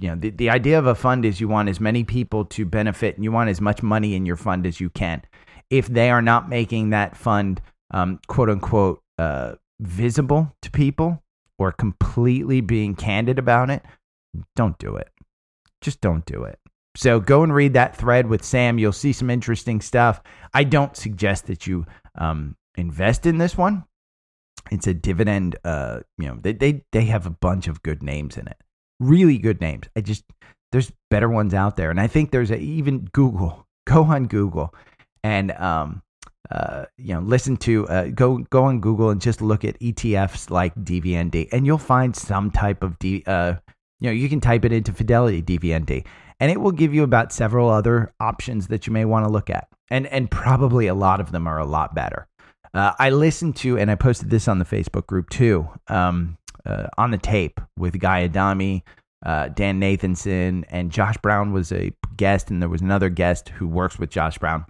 You 0.00 0.10
know, 0.10 0.16
the, 0.16 0.30
the 0.30 0.50
idea 0.50 0.78
of 0.78 0.86
a 0.86 0.94
fund 0.94 1.24
is 1.24 1.40
you 1.40 1.48
want 1.48 1.70
as 1.70 1.80
many 1.80 2.04
people 2.04 2.44
to 2.46 2.66
benefit 2.66 3.14
and 3.14 3.24
you 3.24 3.32
want 3.32 3.48
as 3.48 3.62
much 3.62 3.82
money 3.82 4.14
in 4.14 4.26
your 4.26 4.36
fund 4.36 4.66
as 4.66 4.78
you 4.78 4.90
can. 4.90 5.22
If 5.70 5.86
they 5.86 6.10
are 6.10 6.20
not 6.20 6.50
making 6.50 6.90
that 6.90 7.16
fund, 7.16 7.62
um, 7.92 8.20
quote 8.26 8.50
unquote, 8.50 9.00
uh, 9.18 9.54
visible 9.80 10.52
to 10.60 10.70
people 10.70 11.22
or 11.58 11.72
completely 11.72 12.60
being 12.60 12.94
candid 12.94 13.38
about 13.38 13.70
it, 13.70 13.82
don't 14.54 14.76
do 14.78 14.96
it. 14.96 15.08
Just 15.80 16.00
don't 16.00 16.26
do 16.26 16.42
it. 16.44 16.58
So 16.96 17.20
go 17.20 17.42
and 17.42 17.54
read 17.54 17.74
that 17.74 17.96
thread 17.96 18.26
with 18.26 18.44
Sam. 18.44 18.78
You'll 18.78 18.92
see 18.92 19.12
some 19.12 19.30
interesting 19.30 19.80
stuff. 19.80 20.22
I 20.54 20.64
don't 20.64 20.96
suggest 20.96 21.46
that 21.46 21.66
you 21.66 21.86
um, 22.16 22.56
invest 22.76 23.26
in 23.26 23.38
this 23.38 23.56
one. 23.56 23.84
It's 24.70 24.86
a 24.86 24.94
dividend. 24.94 25.56
Uh, 25.64 26.00
you 26.18 26.26
know, 26.26 26.38
they, 26.40 26.52
they 26.52 26.82
they 26.92 27.04
have 27.04 27.26
a 27.26 27.30
bunch 27.30 27.68
of 27.68 27.82
good 27.82 28.02
names 28.02 28.36
in 28.36 28.48
it, 28.48 28.56
really 28.98 29.38
good 29.38 29.60
names. 29.60 29.84
I 29.94 30.00
just 30.00 30.24
there's 30.72 30.90
better 31.10 31.28
ones 31.28 31.54
out 31.54 31.76
there, 31.76 31.90
and 31.90 32.00
I 32.00 32.06
think 32.06 32.30
there's 32.30 32.50
a, 32.50 32.58
even 32.58 33.08
Google. 33.12 33.64
Go 33.86 34.02
on 34.02 34.26
Google, 34.26 34.74
and 35.22 35.52
um, 35.52 36.02
uh, 36.50 36.86
you 36.96 37.14
know, 37.14 37.20
listen 37.20 37.56
to 37.58 37.86
uh, 37.86 38.08
go 38.08 38.38
go 38.38 38.64
on 38.64 38.80
Google 38.80 39.10
and 39.10 39.20
just 39.20 39.40
look 39.40 39.64
at 39.64 39.78
ETFs 39.78 40.50
like 40.50 40.74
DVND, 40.74 41.48
and 41.52 41.64
you'll 41.64 41.78
find 41.78 42.16
some 42.16 42.50
type 42.50 42.82
of 42.82 42.98
D. 42.98 43.22
Uh, 43.26 43.54
you 44.00 44.08
know, 44.08 44.12
you 44.12 44.28
can 44.28 44.40
type 44.40 44.64
it 44.64 44.72
into 44.72 44.92
Fidelity 44.92 45.40
DVND, 45.40 46.04
and 46.40 46.50
it 46.50 46.60
will 46.60 46.72
give 46.72 46.94
you 46.94 47.02
about 47.02 47.32
several 47.32 47.68
other 47.70 48.12
options 48.20 48.68
that 48.68 48.86
you 48.86 48.92
may 48.92 49.04
want 49.04 49.24
to 49.26 49.30
look 49.30 49.50
at. 49.50 49.68
And 49.90 50.06
and 50.08 50.30
probably 50.30 50.86
a 50.86 50.94
lot 50.94 51.20
of 51.20 51.32
them 51.32 51.46
are 51.46 51.58
a 51.58 51.66
lot 51.66 51.94
better. 51.94 52.26
Uh, 52.74 52.92
I 52.98 53.10
listened 53.10 53.56
to, 53.56 53.78
and 53.78 53.90
I 53.90 53.94
posted 53.94 54.28
this 54.28 54.48
on 54.48 54.58
the 54.58 54.64
Facebook 54.64 55.06
group 55.06 55.30
too, 55.30 55.66
um, 55.88 56.36
uh, 56.66 56.88
on 56.98 57.10
the 57.10 57.18
tape 57.18 57.60
with 57.78 57.98
Guy 57.98 58.24
Adami, 58.24 58.84
uh, 59.24 59.48
Dan 59.48 59.80
Nathanson, 59.80 60.64
and 60.68 60.90
Josh 60.90 61.16
Brown 61.22 61.52
was 61.52 61.72
a 61.72 61.92
guest, 62.16 62.50
and 62.50 62.60
there 62.60 62.68
was 62.68 62.82
another 62.82 63.08
guest 63.08 63.48
who 63.48 63.66
works 63.66 63.98
with 63.98 64.10
Josh 64.10 64.36
Brown. 64.36 64.66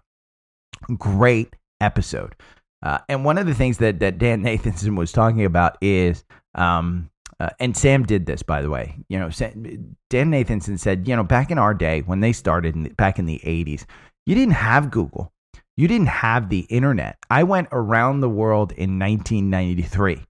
Great 0.97 1.57
episode. 1.81 2.37
Uh, 2.83 2.99
and 3.09 3.25
one 3.25 3.39
of 3.39 3.47
the 3.47 3.55
things 3.55 3.79
that, 3.79 3.99
that 4.01 4.19
Dan 4.19 4.43
Nathanson 4.45 4.97
was 4.97 5.11
talking 5.11 5.45
about 5.45 5.77
is 5.81 6.23
um, 6.55 7.11
uh, 7.39 7.51
and 7.61 7.77
Sam 7.77 8.05
did 8.05 8.27
this, 8.27 8.43
by 8.43 8.63
the 8.63 8.71
way. 8.71 8.97
You 9.09 9.19
know, 9.19 9.29
Dan 9.29 10.31
Nathanson 10.31 10.79
said, 10.79 11.07
you 11.07 11.15
know, 11.15 11.25
back 11.25 11.51
in 11.51 11.59
our 11.59 11.75
day 11.75 12.01
when 12.01 12.21
they 12.21 12.33
started 12.33 12.75
in 12.75 12.85
the, 12.85 12.91
back 12.91 13.19
in 13.19 13.27
the 13.27 13.41
80s, 13.45 13.85
you 14.25 14.35
didn't 14.35 14.55
have 14.55 14.91
Google. 14.91 15.33
You 15.77 15.87
didn't 15.87 16.09
have 16.09 16.49
the 16.49 16.61
internet. 16.61 17.19
I 17.29 17.43
went 17.43 17.69
around 17.73 18.21
the 18.21 18.31
world 18.31 18.73
in 18.73 18.99
1993. 18.99 20.25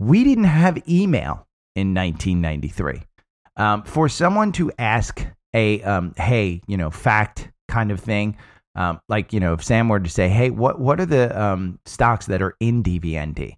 We 0.00 0.24
didn't 0.24 0.44
have 0.44 0.88
email 0.88 1.46
in 1.76 1.94
1993. 1.94 3.02
Um, 3.56 3.84
for 3.84 4.08
someone 4.08 4.50
to 4.52 4.72
ask 4.78 5.24
a, 5.54 5.80
um, 5.82 6.14
hey, 6.16 6.60
you 6.66 6.76
know, 6.76 6.90
fact 6.90 7.50
kind 7.68 7.92
of 7.92 8.00
thing, 8.00 8.36
um, 8.74 9.00
like, 9.08 9.32
you 9.32 9.38
know, 9.38 9.54
if 9.54 9.62
Sam 9.62 9.88
were 9.88 10.00
to 10.00 10.10
say, 10.10 10.28
hey, 10.28 10.50
what, 10.50 10.80
what 10.80 11.00
are 11.00 11.06
the 11.06 11.40
um, 11.40 11.78
stocks 11.86 12.26
that 12.26 12.42
are 12.42 12.54
in 12.58 12.82
DVND? 12.82 13.56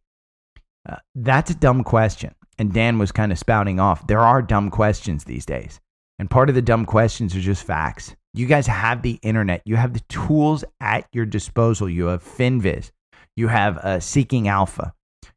Uh, 0.88 0.97
that's 1.14 1.50
a 1.50 1.54
dumb 1.54 1.85
question 1.85 2.35
and 2.61 2.75
Dan 2.75 2.99
was 2.99 3.11
kind 3.11 3.33
of 3.33 3.38
spouting 3.38 3.81
off, 3.81 4.07
there 4.07 4.21
are 4.21 4.43
dumb 4.43 4.69
questions 4.69 5.25
these 5.25 5.47
days. 5.47 5.81
And 6.19 6.29
part 6.29 6.50
of 6.50 6.55
the 6.55 6.61
dumb 6.61 6.85
questions 6.85 7.35
are 7.35 7.40
just 7.40 7.64
facts. 7.64 8.14
You 8.35 8.45
guys 8.45 8.67
have 8.67 9.00
the 9.00 9.19
internet, 9.23 9.62
you 9.64 9.76
have 9.76 9.95
the 9.95 10.02
tools 10.11 10.62
at 10.79 11.09
your 11.11 11.25
disposal. 11.25 11.88
You 11.88 12.09
have 12.09 12.23
FinViz, 12.23 12.90
you 13.35 13.49
have 13.49 13.79
uh, 13.79 13.99
Seeking 13.99 14.47
Alpha, 14.47 14.93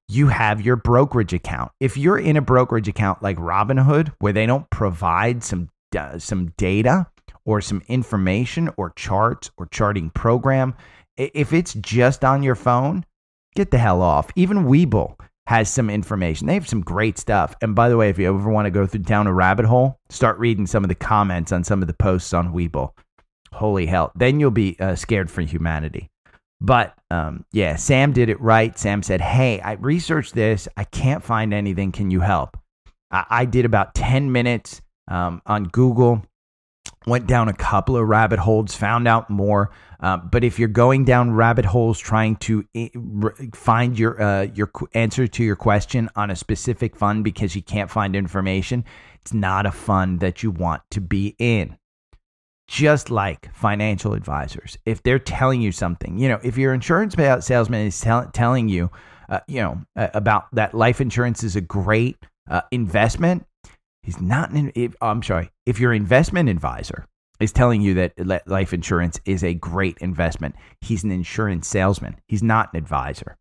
you 0.10 0.28
have 0.28 0.60
your 0.60 0.76
brokerage 0.76 1.34
account. 1.34 1.72
If 1.80 1.96
you're 1.96 2.20
in 2.20 2.36
a 2.36 2.42
brokerage 2.42 2.90
account 2.90 3.24
like 3.24 3.38
Robinhood, 3.38 4.12
where 4.20 4.34
they 4.34 4.46
don't 4.46 4.70
provide 4.70 5.46
some 5.46 5.70
uh, 5.98 6.20
some 6.20 6.48
data 6.58 7.08
or 7.46 7.62
some 7.62 7.82
information 7.88 8.70
or 8.76 8.90
charts 8.98 9.50
or 9.58 9.68
charting 9.68 10.10
program, 10.10 10.76
if 11.16 11.54
it's 11.54 11.74
just 11.76 12.26
on 12.26 12.44
your 12.44 12.56
phone, 12.56 13.06
get 13.56 13.72
the 13.72 13.78
hell 13.78 14.02
off. 14.02 14.30
Even 14.36 14.66
Webull 14.66 15.16
has 15.48 15.70
some 15.70 15.90
information. 15.90 16.48
They 16.48 16.54
have 16.54 16.68
some 16.68 16.82
great 16.82 17.18
stuff. 17.18 17.56
And 17.62 17.76
by 17.76 17.90
the 17.90 17.98
way, 17.98 18.10
if 18.10 18.18
you 18.18 18.34
ever 18.34 18.50
want 18.50 18.66
to 18.66 18.72
go 18.72 18.88
through 18.88 19.02
down 19.02 19.28
a 19.28 19.34
rabbit 19.34 19.66
hole, 19.66 20.00
start 20.10 20.40
reading 20.40 20.66
some 20.66 20.84
of 20.84 20.88
the 20.88 20.96
comments 20.96 21.52
on 21.52 21.64
some 21.64 21.82
of 21.82 21.88
the 21.88 21.94
posts 21.94 22.34
on 22.34 22.54
Webull. 22.54 22.92
Holy 23.52 23.86
hell. 23.86 24.12
Then 24.16 24.40
you'll 24.40 24.52
be 24.52 24.78
uh, 24.80 24.96
scared 24.96 25.30
for 25.30 25.42
humanity. 25.42 26.10
But 26.62 26.96
um, 27.12 27.46
yeah, 27.52 27.76
Sam 27.76 28.14
did 28.14 28.30
it 28.30 28.40
right. 28.40 28.78
Sam 28.80 29.04
said, 29.04 29.20
Hey, 29.20 29.60
I 29.60 29.74
researched 29.74 30.34
this. 30.34 30.68
I 30.78 30.86
can't 30.86 31.24
find 31.24 31.54
anything. 31.54 31.92
Can 31.92 32.10
you 32.10 32.22
help? 32.22 32.58
I, 33.12 33.26
I 33.30 33.46
did 33.46 33.66
about 33.66 33.96
10 33.96 34.32
minutes 34.32 34.82
um, 35.10 35.42
on 35.46 35.66
Google 35.66 36.24
went 37.06 37.28
down 37.28 37.50
a 37.50 37.54
couple 37.54 37.98
of 37.98 38.08
rabbit 38.08 38.40
holes, 38.40 38.76
found 38.76 39.08
out 39.08 39.30
more. 39.30 39.72
Uh, 40.04 40.18
but 40.18 40.44
if 40.44 40.60
you're 40.60 40.68
going 40.68 41.06
down 41.06 41.32
rabbit 41.32 41.64
holes 41.64 41.98
trying 41.98 42.36
to 42.36 42.66
eh, 42.76 42.90
find 43.54 43.98
your 43.98 44.22
uh, 44.22 44.44
your 44.54 44.70
answer 44.94 45.28
to 45.28 45.44
your 45.44 45.56
question 45.56 46.10
on 46.18 46.30
a 46.30 46.36
specific 46.36 46.94
fund 46.94 47.24
because 47.24 47.56
you 47.56 47.62
can't 47.62 47.90
find 47.90 48.14
information, 48.14 48.84
it's 49.22 49.34
not 49.34 49.66
a 49.66 49.72
fund 49.72 50.20
that 50.20 50.44
you 50.44 50.52
want 50.52 50.82
to 50.92 51.00
be 51.00 51.36
in. 51.40 51.78
Just 52.68 53.10
like 53.10 53.54
financial 53.56 54.14
advisors, 54.14 54.78
if 54.86 55.02
they're 55.04 55.20
telling 55.20 55.62
you 55.62 55.72
something, 55.72 56.18
you 56.18 56.28
know, 56.28 56.40
if 56.44 56.58
your 56.58 56.74
insurance 56.74 57.16
payout 57.16 57.44
salesman 57.44 57.88
is 57.88 58.00
tell- 58.00 58.30
telling 58.32 58.68
you, 58.68 58.92
uh, 59.30 59.40
you 59.48 59.62
know, 59.62 59.82
about 59.96 60.54
that 60.54 60.74
life 60.74 61.00
insurance 61.00 61.44
is 61.44 61.56
a 61.56 61.62
great 61.62 62.18
uh, 62.50 62.62
investment, 62.72 63.46
He's 64.04 64.20
not 64.20 64.52
an. 64.52 64.72
If, 64.76 64.96
I'm 65.02 65.24
sorry. 65.24 65.50
If 65.66 65.80
your 65.80 65.94
investment 65.94 66.50
advisor 66.50 67.06
is 67.44 67.52
telling 67.52 67.82
you 67.82 67.94
that 67.96 68.48
life 68.48 68.74
insurance 68.74 69.20
is 69.26 69.44
a 69.44 69.54
great 69.54 69.98
investment, 70.00 70.56
he's 70.82 71.04
an 71.04 71.12
insurance 71.12 71.68
salesman. 71.68 72.16
He's 72.28 72.44
not 72.44 72.74
an 72.74 72.78
advisor. 72.78 73.38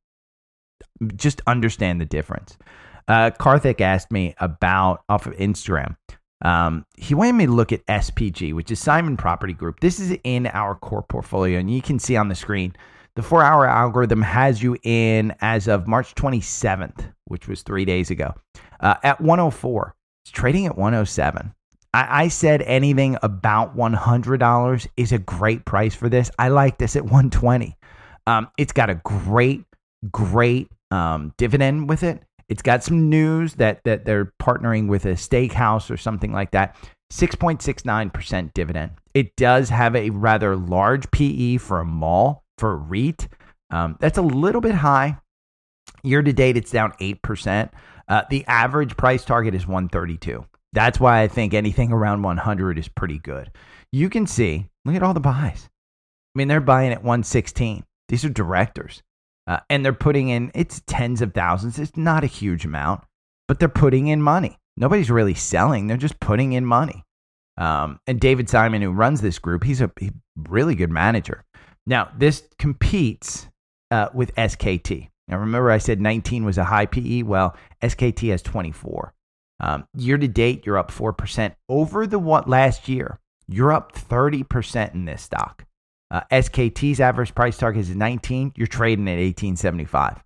Just 1.17 1.41
understand 1.47 2.01
the 2.01 2.05
difference. 2.05 2.59
Uh, 3.09 3.31
Karthik 3.31 3.81
asked 3.81 4.13
me 4.13 4.35
about 4.39 5.03
off 5.09 5.27
of 5.27 5.35
Instagram. 5.37 5.97
Um, 6.45 6.85
he 6.97 7.15
wanted 7.15 7.35
me 7.35 7.47
to 7.47 7.53
look 7.53 7.73
at 7.73 7.87
SPG, 7.87 8.53
which 8.53 8.71
is 8.71 8.81
Simon 8.81 9.17
Property 9.17 9.53
Group. 9.53 9.81
This 9.81 10.01
is 10.01 10.17
in 10.25 10.49
our 10.49 10.75
core 10.75 11.03
portfolio, 11.03 11.59
and 11.59 11.71
you 11.71 11.81
can 11.81 11.99
see 11.99 12.17
on 12.17 12.29
the 12.29 12.35
screen 12.35 12.75
the 13.15 13.23
four 13.23 13.43
hour 13.43 13.67
algorithm 13.67 14.23
has 14.23 14.63
you 14.63 14.77
in 14.83 15.35
as 15.41 15.69
of 15.69 15.87
March 15.87 16.15
27th, 16.15 17.13
which 17.27 17.47
was 17.47 17.63
three 17.63 17.85
days 17.85 18.11
ago, 18.11 18.35
uh, 18.81 18.95
at 19.03 19.21
104. 19.21 19.95
It's 20.25 20.33
trading 20.33 20.67
at 20.67 20.77
107. 20.77 21.55
I, 21.95 22.25
I 22.25 22.29
said 22.29 22.63
anything 22.63 23.17
about 23.23 23.77
$100 23.77 24.87
is 24.97 25.13
a 25.13 25.19
great 25.19 25.65
price 25.65 25.95
for 25.95 26.09
this. 26.09 26.31
I 26.39 26.49
like 26.49 26.79
this 26.79 26.97
at 26.97 27.03
120. 27.03 27.77
Um, 28.27 28.49
it's 28.57 28.73
got 28.73 28.91
a 28.91 28.97
great, 28.97 29.65
great 30.11 30.69
um, 30.91 31.33
dividend 31.37 31.89
with 31.89 32.03
it. 32.03 32.23
It's 32.49 32.63
got 32.63 32.85
some 32.85 33.09
news 33.09 33.55
that 33.55 33.83
that 33.85 34.05
they're 34.05 34.33
partnering 34.43 34.89
with 34.89 35.07
a 35.07 35.13
steakhouse 35.13 35.91
or 35.91 35.97
something 35.97 36.33
like 36.33 36.51
that. 36.51 36.77
6.69% 37.13 38.55
dividend. 38.55 38.93
It 39.15 39.37
does 39.37 39.69
have 39.69 39.95
a 39.95 40.11
rather 40.11 40.57
large 40.57 41.11
PE 41.11 41.59
for 41.59 41.81
a 41.81 41.85
mall, 41.85 42.45
for 42.57 42.73
a 42.73 42.77
REIT. 42.77 43.29
Um, 43.71 43.97
that's 44.01 44.19
a 44.19 44.23
little 44.23 44.63
bit 44.63 44.75
high. 44.75 45.19
Year 46.03 46.23
to 46.23 46.33
date, 46.33 46.57
it's 46.57 46.71
down 46.71 46.93
8%. 46.93 47.71
Uh, 48.09 48.23
the 48.31 48.45
average 48.47 48.97
price 48.97 49.25
target 49.25 49.55
is 49.55 49.67
132. 49.67 50.45
That's 50.73 50.99
why 50.99 51.23
I 51.23 51.29
think 51.29 51.55
anything 51.55 51.93
around 51.93 52.23
100 52.23 52.79
is 52.79 52.88
pretty 52.88 53.19
good. 53.19 53.50
You 53.93 54.09
can 54.09 54.26
see, 54.26 54.67
look 54.85 54.95
at 54.95 55.02
all 55.02 55.14
the 55.14 55.21
buys. 55.21 55.69
I 56.35 56.38
mean, 56.38 56.49
they're 56.49 56.61
buying 56.61 56.93
at 56.93 57.02
116. 57.02 57.85
These 58.09 58.25
are 58.25 58.31
directors. 58.31 59.02
Uh, 59.47 59.59
and 59.69 59.85
they're 59.85 59.93
putting 59.93 60.29
in, 60.29 60.50
it's 60.55 60.83
tens 60.87 61.21
of 61.21 61.35
thousands. 61.35 61.79
It's 61.79 61.97
not 61.97 62.25
a 62.25 62.29
huge 62.29 62.64
amount, 62.64 63.02
but 63.49 63.59
they're 63.59 63.69
putting 63.69 64.07
in 64.07 64.23
money. 64.23 64.59
Nobody's 64.76 65.11
really 65.11 65.35
selling, 65.35 65.87
they're 65.87 65.97
just 65.97 66.21
putting 66.21 66.52
in 66.52 66.64
money. 66.64 67.05
Um, 67.59 68.00
and 68.07 68.19
David 68.19 68.49
Simon, 68.49 68.81
who 68.81 68.91
runs 68.91 69.21
this 69.21 69.38
group, 69.38 69.64
he's 69.64 69.83
a 69.83 69.91
really 70.49 70.75
good 70.75 70.91
manager. 70.91 71.45
Now, 71.87 72.11
this 72.17 72.49
competes 72.59 73.49
uh, 73.91 74.09
with 74.14 74.35
SKT. 74.37 75.09
Now, 75.29 75.38
remember, 75.38 75.71
I 75.71 75.79
said 75.79 76.00
19 76.00 76.45
was 76.45 76.57
a 76.57 76.64
high 76.64 76.87
PE. 76.87 77.23
Well, 77.23 77.57
SKT 77.83 78.31
has 78.31 78.43
24. 78.43 79.12
Um, 79.62 79.87
year 79.97 80.19
to 80.19 80.28
date, 80.28 80.66
you're 80.66 80.78
up 80.78 80.90
4%. 80.90 81.54
Over 81.69 82.07
the 82.07 82.19
what 82.19 82.49
last 82.49 82.88
year, 82.88 83.21
you're 83.49 83.73
up 83.73 83.95
30% 83.95 84.95
in 84.95 85.04
this 85.04 85.23
stock. 85.23 85.64
Uh, 86.11 86.23
SKT's 86.31 87.00
average 87.00 87.35
price 87.35 87.57
target 87.57 87.83
is 87.83 87.95
19. 87.95 88.52
You're 88.57 88.66
trading 88.66 89.09
at 89.09 89.12
1875. 89.12 90.23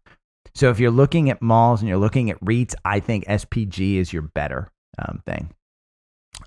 So 0.54 0.70
if 0.70 0.80
you're 0.80 0.90
looking 0.90 1.30
at 1.30 1.42
malls 1.42 1.80
and 1.80 1.88
you're 1.88 1.98
looking 1.98 2.30
at 2.30 2.40
REITs, 2.40 2.74
I 2.84 2.98
think 3.00 3.26
SPG 3.26 3.96
is 3.96 4.12
your 4.12 4.22
better 4.22 4.72
um, 4.98 5.22
thing. 5.26 5.50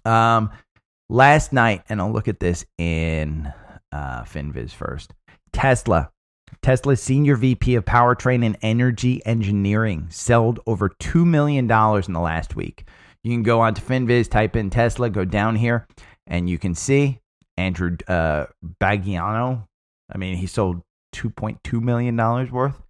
Um, 0.03 0.49
last 1.09 1.53
night, 1.53 1.83
and 1.89 2.01
I'll 2.01 2.11
look 2.11 2.27
at 2.27 2.39
this 2.39 2.65
in 2.77 3.53
uh, 3.91 4.23
FinViz 4.23 4.71
first. 4.71 5.13
Tesla 5.53 6.11
Tesla's 6.61 7.01
senior 7.01 7.35
VP 7.35 7.75
of 7.75 7.85
powertrain 7.85 8.45
and 8.45 8.57
energy 8.61 9.25
engineering 9.25 10.07
sold 10.09 10.59
over 10.67 10.89
$2 10.89 11.25
million 11.25 11.65
in 11.65 12.13
the 12.13 12.19
last 12.19 12.55
week. 12.55 12.85
You 13.23 13.31
can 13.31 13.43
go 13.43 13.61
on 13.61 13.73
to 13.73 13.81
FinViz, 13.81 14.29
type 14.29 14.55
in 14.55 14.69
Tesla, 14.69 15.09
go 15.09 15.25
down 15.25 15.55
here, 15.55 15.87
and 16.27 16.49
you 16.49 16.57
can 16.57 16.75
see 16.75 17.19
Andrew 17.57 17.97
uh, 18.07 18.45
Baglino. 18.81 19.65
I 20.13 20.17
mean, 20.17 20.37
he 20.37 20.47
sold 20.47 20.81
$2.2 21.15 21.81
million 21.81 22.15
worth. 22.51 22.81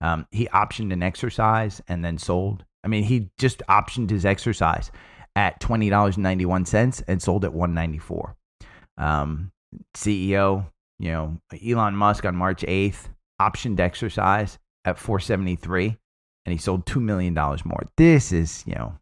Um, 0.00 0.26
he 0.30 0.46
optioned 0.48 0.92
an 0.92 1.02
exercise 1.02 1.82
and 1.88 2.04
then 2.04 2.18
sold. 2.18 2.64
I 2.84 2.88
mean, 2.88 3.04
he 3.04 3.30
just 3.38 3.62
optioned 3.68 4.10
his 4.10 4.24
exercise 4.24 4.90
at 5.34 5.60
$20.91 5.60 7.02
and 7.08 7.22
sold 7.22 7.44
at 7.44 7.52
194 7.52 8.36
um, 8.98 9.52
CEO, 9.94 10.66
you 10.98 11.12
know, 11.12 11.38
Elon 11.64 11.94
Musk 11.94 12.24
on 12.24 12.36
March 12.36 12.62
8th 12.62 13.08
optioned 13.40 13.80
exercise 13.80 14.58
at 14.84 14.98
473 14.98 15.96
and 16.46 16.52
he 16.52 16.58
sold 16.58 16.86
$2 16.86 17.00
million 17.00 17.34
more. 17.34 17.86
This 17.96 18.32
is, 18.32 18.64
you 18.66 18.74
know, 18.74 18.94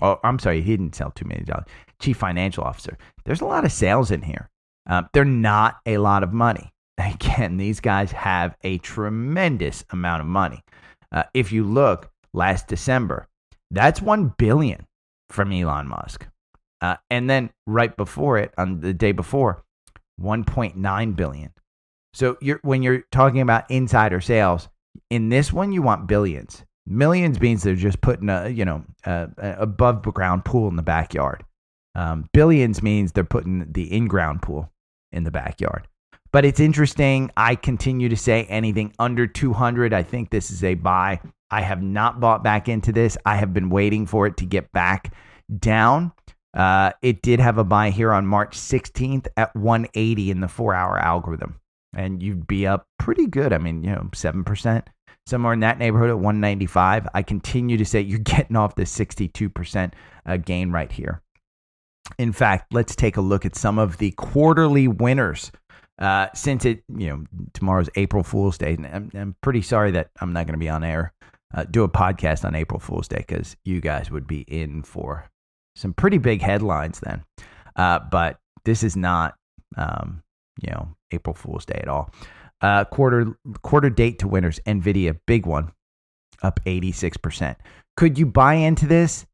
oh, 0.00 0.20
I'm 0.22 0.38
sorry, 0.38 0.62
he 0.62 0.70
didn't 0.76 0.94
sell 0.94 1.10
$2 1.10 1.26
million. 1.26 1.46
Chief 2.00 2.16
financial 2.16 2.64
officer. 2.64 2.96
There's 3.24 3.40
a 3.40 3.46
lot 3.46 3.64
of 3.64 3.72
sales 3.72 4.10
in 4.10 4.22
here. 4.22 4.48
Um, 4.88 5.08
they're 5.12 5.24
not 5.24 5.80
a 5.86 5.98
lot 5.98 6.22
of 6.22 6.32
money. 6.32 6.72
Again, 6.98 7.56
these 7.56 7.80
guys 7.80 8.12
have 8.12 8.56
a 8.62 8.78
tremendous 8.78 9.84
amount 9.90 10.20
of 10.20 10.26
money. 10.26 10.62
Uh, 11.10 11.24
if 11.34 11.52
you 11.52 11.64
look 11.64 12.10
last 12.32 12.68
December, 12.68 13.26
that's 13.70 14.00
1 14.00 14.34
billion 14.38 14.86
from 15.30 15.52
Elon 15.52 15.88
Musk. 15.88 16.26
Uh, 16.80 16.96
and 17.10 17.28
then 17.30 17.50
right 17.66 17.96
before 17.96 18.38
it, 18.38 18.52
on 18.58 18.80
the 18.80 18.92
day 18.92 19.12
before, 19.12 19.64
1.9 20.20 21.16
billion. 21.16 21.52
So 22.14 22.36
you're 22.40 22.60
when 22.62 22.82
you're 22.82 23.02
talking 23.10 23.40
about 23.40 23.70
insider 23.70 24.20
sales, 24.20 24.68
in 25.10 25.28
this 25.28 25.52
one 25.52 25.72
you 25.72 25.82
want 25.82 26.06
billions. 26.06 26.64
Millions 26.86 27.40
means 27.40 27.62
they're 27.62 27.74
just 27.74 28.00
putting 28.00 28.28
a 28.28 28.48
you 28.48 28.64
know 28.64 28.84
a, 29.04 29.28
a 29.38 29.56
above 29.60 30.02
ground 30.02 30.44
pool 30.44 30.68
in 30.68 30.76
the 30.76 30.82
backyard. 30.82 31.44
Um, 31.94 32.28
billions 32.32 32.82
means 32.82 33.12
they're 33.12 33.24
putting 33.24 33.70
the 33.72 33.92
in 33.92 34.06
ground 34.06 34.42
pool 34.42 34.70
in 35.12 35.24
the 35.24 35.30
backyard. 35.30 35.86
But 36.32 36.46
it's 36.46 36.60
interesting. 36.60 37.30
I 37.36 37.54
continue 37.54 38.08
to 38.08 38.16
say 38.16 38.44
anything 38.44 38.94
under 38.98 39.26
200. 39.26 39.92
I 39.92 40.02
think 40.02 40.30
this 40.30 40.50
is 40.50 40.64
a 40.64 40.74
buy. 40.74 41.20
I 41.50 41.60
have 41.60 41.82
not 41.82 42.20
bought 42.20 42.42
back 42.42 42.68
into 42.68 42.92
this. 42.92 43.18
I 43.26 43.36
have 43.36 43.52
been 43.52 43.68
waiting 43.68 44.06
for 44.06 44.26
it 44.26 44.38
to 44.38 44.46
get 44.46 44.72
back 44.72 45.14
down. 45.58 46.12
Uh, 46.54 46.92
it 47.02 47.20
did 47.20 47.40
have 47.40 47.58
a 47.58 47.64
buy 47.64 47.90
here 47.90 48.12
on 48.12 48.26
March 48.26 48.56
16th 48.56 49.26
at 49.36 49.54
180 49.54 50.30
in 50.30 50.40
the 50.40 50.48
four 50.48 50.74
hour 50.74 50.98
algorithm. 50.98 51.60
And 51.94 52.22
you'd 52.22 52.46
be 52.46 52.66
up 52.66 52.86
pretty 52.98 53.26
good. 53.26 53.52
I 53.52 53.58
mean, 53.58 53.84
you 53.84 53.90
know, 53.90 54.08
7%, 54.12 54.86
somewhere 55.26 55.52
in 55.52 55.60
that 55.60 55.78
neighborhood 55.78 56.10
at 56.10 56.18
195. 56.18 57.08
I 57.14 57.22
continue 57.22 57.76
to 57.76 57.84
say 57.84 58.00
you're 58.00 58.18
getting 58.18 58.56
off 58.56 58.74
the 58.74 58.84
62% 58.84 59.92
uh, 60.26 60.36
gain 60.38 60.70
right 60.70 60.90
here. 60.90 61.20
In 62.18 62.32
fact, 62.32 62.72
let's 62.72 62.96
take 62.96 63.16
a 63.16 63.20
look 63.20 63.46
at 63.46 63.56
some 63.56 63.78
of 63.78 63.98
the 63.98 64.10
quarterly 64.12 64.88
winners. 64.88 65.52
Uh, 65.98 66.26
since 66.34 66.64
it, 66.64 66.82
you 66.96 67.08
know, 67.08 67.24
tomorrow's 67.52 67.90
April 67.96 68.24
Fool's 68.24 68.58
Day, 68.58 68.74
and 68.74 68.86
I'm, 68.86 69.10
I'm 69.14 69.36
pretty 69.40 69.62
sorry 69.62 69.92
that 69.92 70.10
I'm 70.20 70.32
not 70.32 70.46
going 70.46 70.54
to 70.54 70.58
be 70.58 70.68
on 70.68 70.82
air, 70.82 71.12
uh, 71.54 71.64
do 71.64 71.84
a 71.84 71.88
podcast 71.88 72.44
on 72.44 72.54
April 72.54 72.80
Fool's 72.80 73.08
Day 73.08 73.24
because 73.26 73.56
you 73.64 73.80
guys 73.80 74.10
would 74.10 74.26
be 74.26 74.40
in 74.40 74.82
for 74.82 75.28
some 75.76 75.92
pretty 75.92 76.18
big 76.18 76.40
headlines 76.40 77.00
then. 77.00 77.22
Uh, 77.76 78.00
but 78.10 78.38
this 78.64 78.82
is 78.82 78.96
not, 78.96 79.34
um, 79.76 80.22
you 80.60 80.70
know, 80.70 80.88
April 81.12 81.34
Fool's 81.34 81.64
Day 81.64 81.80
at 81.82 81.88
all. 81.88 82.10
Uh, 82.60 82.84
quarter 82.84 83.36
quarter 83.62 83.90
date 83.90 84.20
to 84.20 84.28
winners, 84.28 84.60
Nvidia, 84.66 85.18
big 85.26 85.46
one, 85.46 85.72
up 86.42 86.60
eighty 86.66 86.92
six 86.92 87.16
percent. 87.16 87.58
Could 87.96 88.18
you 88.18 88.26
buy 88.26 88.54
into 88.54 88.86
this? 88.86 89.26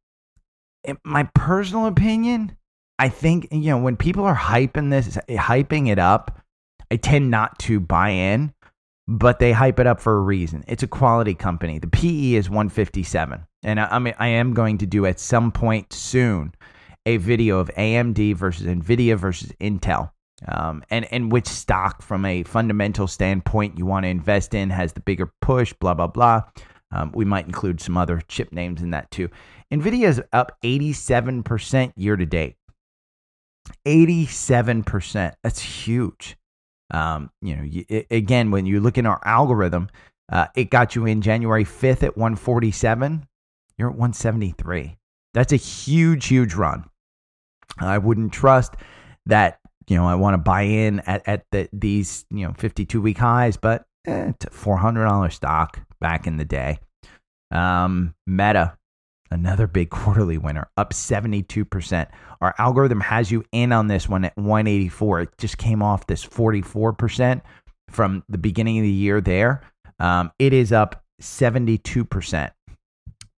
In 0.85 0.97
my 1.05 1.25
personal 1.35 1.87
opinion, 1.87 2.57
I 2.99 3.09
think 3.09 3.49
you 3.51 3.71
know 3.71 3.79
when 3.79 3.97
people 3.97 4.25
are 4.25 4.37
hyping 4.37 4.91
this, 4.91 5.19
hyping 5.29 5.89
it 5.89 5.99
up, 5.99 6.41
I 6.91 6.97
tend 6.97 7.31
not 7.31 7.59
to 7.61 7.81
buy 7.81 8.11
in, 8.11 8.55
but 9.07 9.39
they 9.39 9.53
hype 9.53 9.79
it 9.79 9.87
up 9.87 10.01
for 10.01 10.17
a 10.17 10.21
reason. 10.21 10.65
It's 10.69 10.83
a 10.83 10.89
quality 10.89 11.35
company. 11.35 11.79
The 11.79 11.89
PE 11.89 12.35
is 12.35 12.49
157. 12.49 13.45
And 13.63 13.81
I, 13.81 13.87
I 13.87 13.99
mean, 13.99 14.15
I 14.19 14.29
am 14.29 14.55
going 14.55 14.79
to 14.79 14.87
do 14.87 15.07
at 15.07 15.19
some 15.19 15.51
point 15.51 15.93
soon 15.93 16.55
a 17.07 17.17
video 17.17 17.59
of 17.59 17.71
AMD 17.77 18.37
versus 18.37 18.67
NVIDIA 18.67 19.17
versus 19.17 19.51
Intel. 19.61 20.11
Um, 20.47 20.85
and, 20.91 21.13
and 21.13 21.33
which 21.33 21.47
stock, 21.47 22.03
from 22.03 22.25
a 22.25 22.45
fundamental 22.45 23.09
standpoint, 23.09 23.77
you 23.77 23.87
want 23.87 24.05
to 24.05 24.09
invest 24.09 24.55
in 24.55 24.71
has 24.71 24.93
the 24.93 25.01
bigger 25.01 25.33
push, 25.41 25.73
blah, 25.73 25.95
blah, 25.95 26.07
blah. 26.07 26.43
Um, 26.93 27.13
we 27.13 27.25
might 27.25 27.47
include 27.47 27.81
some 27.81 27.97
other 27.97 28.23
chip 28.29 28.53
names 28.53 28.81
in 28.81 28.91
that 28.91 29.11
too. 29.11 29.29
NVIDIA 29.73 30.09
is 30.09 30.23
up 30.33 30.57
87% 30.63 31.93
year 31.97 32.17
to 32.17 32.25
date. 32.25 32.57
87%. 33.87 35.35
That's 35.43 35.61
huge. 35.61 36.37
Um, 36.91 37.31
you 37.43 37.57
know, 37.57 37.63
you, 37.63 37.85
it, 37.89 38.07
again, 38.11 38.51
when 38.51 38.65
you 38.65 38.81
look 38.81 38.97
in 38.97 39.07
our 39.07 39.21
algorithm, 39.25 39.89
uh, 40.31 40.47
it 40.55 40.71
got 40.71 40.95
you 40.95 41.05
in 41.05 41.21
January 41.21 41.65
5th 41.65 42.03
at 42.03 42.17
147 42.17 43.27
you're 43.79 43.91
at 43.91 43.97
173. 43.97 44.97
That's 45.33 45.53
a 45.53 45.57
huge, 45.57 46.27
huge 46.27 46.55
run. 46.55 46.85
I 47.79 47.99
wouldn't 47.99 48.33
trust 48.33 48.75
that, 49.27 49.61
you 49.89 49.97
know, 49.97 50.07
I 50.07 50.15
want 50.15 50.35
to 50.35 50.39
buy 50.39 50.63
in 50.63 51.01
at, 51.01 51.27
at 51.27 51.45
the, 51.51 51.69
these, 51.73 52.25
you 52.31 52.47
know, 52.47 52.53
52 52.57 53.01
week 53.01 53.19
highs, 53.19 53.57
but 53.57 53.87
eh, 54.07 54.33
$400 54.41 55.33
stock 55.33 55.81
back 56.01 56.27
in 56.27 56.37
the 56.37 56.45
day. 56.45 56.79
Um, 57.51 58.15
Meta, 58.27 58.77
another 59.31 59.67
big 59.67 59.91
quarterly 59.91 60.37
winner, 60.37 60.69
up 60.77 60.93
72%. 60.93 62.07
Our 62.41 62.55
algorithm 62.59 63.01
has 63.01 63.31
you 63.31 63.45
in 63.51 63.73
on 63.73 63.89
this 63.89 64.09
one 64.09 64.25
at 64.27 64.37
184. 64.37 65.23
It 65.23 65.39
just 65.39 65.59
came 65.59 65.83
off 65.83 66.07
this 66.07 66.25
44% 66.25 67.41
from 67.91 68.23
the 68.29 68.39
beginning 68.39 68.79
of 68.79 68.83
the 68.83 68.91
year 68.91 69.21
there. 69.21 69.63
Um, 69.99 70.31
it 70.39 70.53
is 70.53 70.71
up 70.71 71.03
72%. 71.23 72.51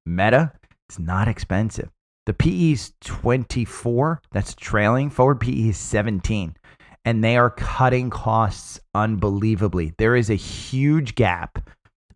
Meta, 0.04 0.52
it's 0.88 0.98
not 0.98 1.28
expensive. 1.28 1.90
The 2.30 2.34
PE 2.34 2.70
is 2.70 2.92
24. 3.00 4.22
That's 4.30 4.54
trailing. 4.54 5.10
Forward 5.10 5.40
PE 5.40 5.70
is 5.70 5.76
17. 5.76 6.56
And 7.04 7.24
they 7.24 7.36
are 7.36 7.50
cutting 7.50 8.08
costs 8.08 8.78
unbelievably. 8.94 9.94
There 9.98 10.14
is 10.14 10.30
a 10.30 10.36
huge 10.36 11.16
gap 11.16 11.68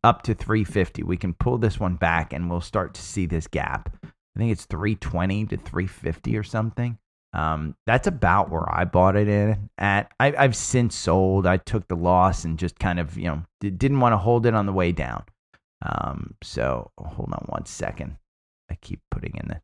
up 0.04 0.22
to 0.22 0.34
350. 0.34 1.02
We 1.02 1.16
can 1.16 1.34
pull 1.34 1.58
this 1.58 1.80
one 1.80 1.96
back 1.96 2.32
and 2.32 2.48
we'll 2.48 2.60
start 2.60 2.94
to 2.94 3.02
see 3.02 3.26
this 3.26 3.48
gap. 3.48 3.92
I 4.04 4.38
think 4.38 4.52
it's 4.52 4.66
320 4.66 5.46
to 5.46 5.56
350 5.56 6.36
or 6.36 6.44
something. 6.44 6.96
Um, 7.32 7.74
that's 7.84 8.06
about 8.06 8.52
where 8.52 8.72
I 8.72 8.84
bought 8.84 9.16
it 9.16 9.26
in 9.26 9.68
at. 9.78 10.12
I, 10.20 10.30
have 10.30 10.54
since 10.54 10.94
sold. 10.94 11.44
I 11.44 11.56
took 11.56 11.88
the 11.88 11.96
loss 11.96 12.44
and 12.44 12.56
just 12.56 12.78
kind 12.78 13.00
of, 13.00 13.18
you 13.18 13.24
know, 13.24 13.42
didn't 13.58 13.98
want 13.98 14.12
to 14.12 14.18
hold 14.18 14.46
it 14.46 14.54
on 14.54 14.66
the 14.66 14.72
way 14.72 14.92
down. 14.92 15.24
Um, 15.82 16.34
so 16.40 16.92
hold 16.96 17.32
on 17.32 17.46
one 17.48 17.66
second. 17.66 18.16
I 18.70 18.76
keep 18.76 19.00
putting 19.10 19.34
in 19.34 19.48
the, 19.48 19.60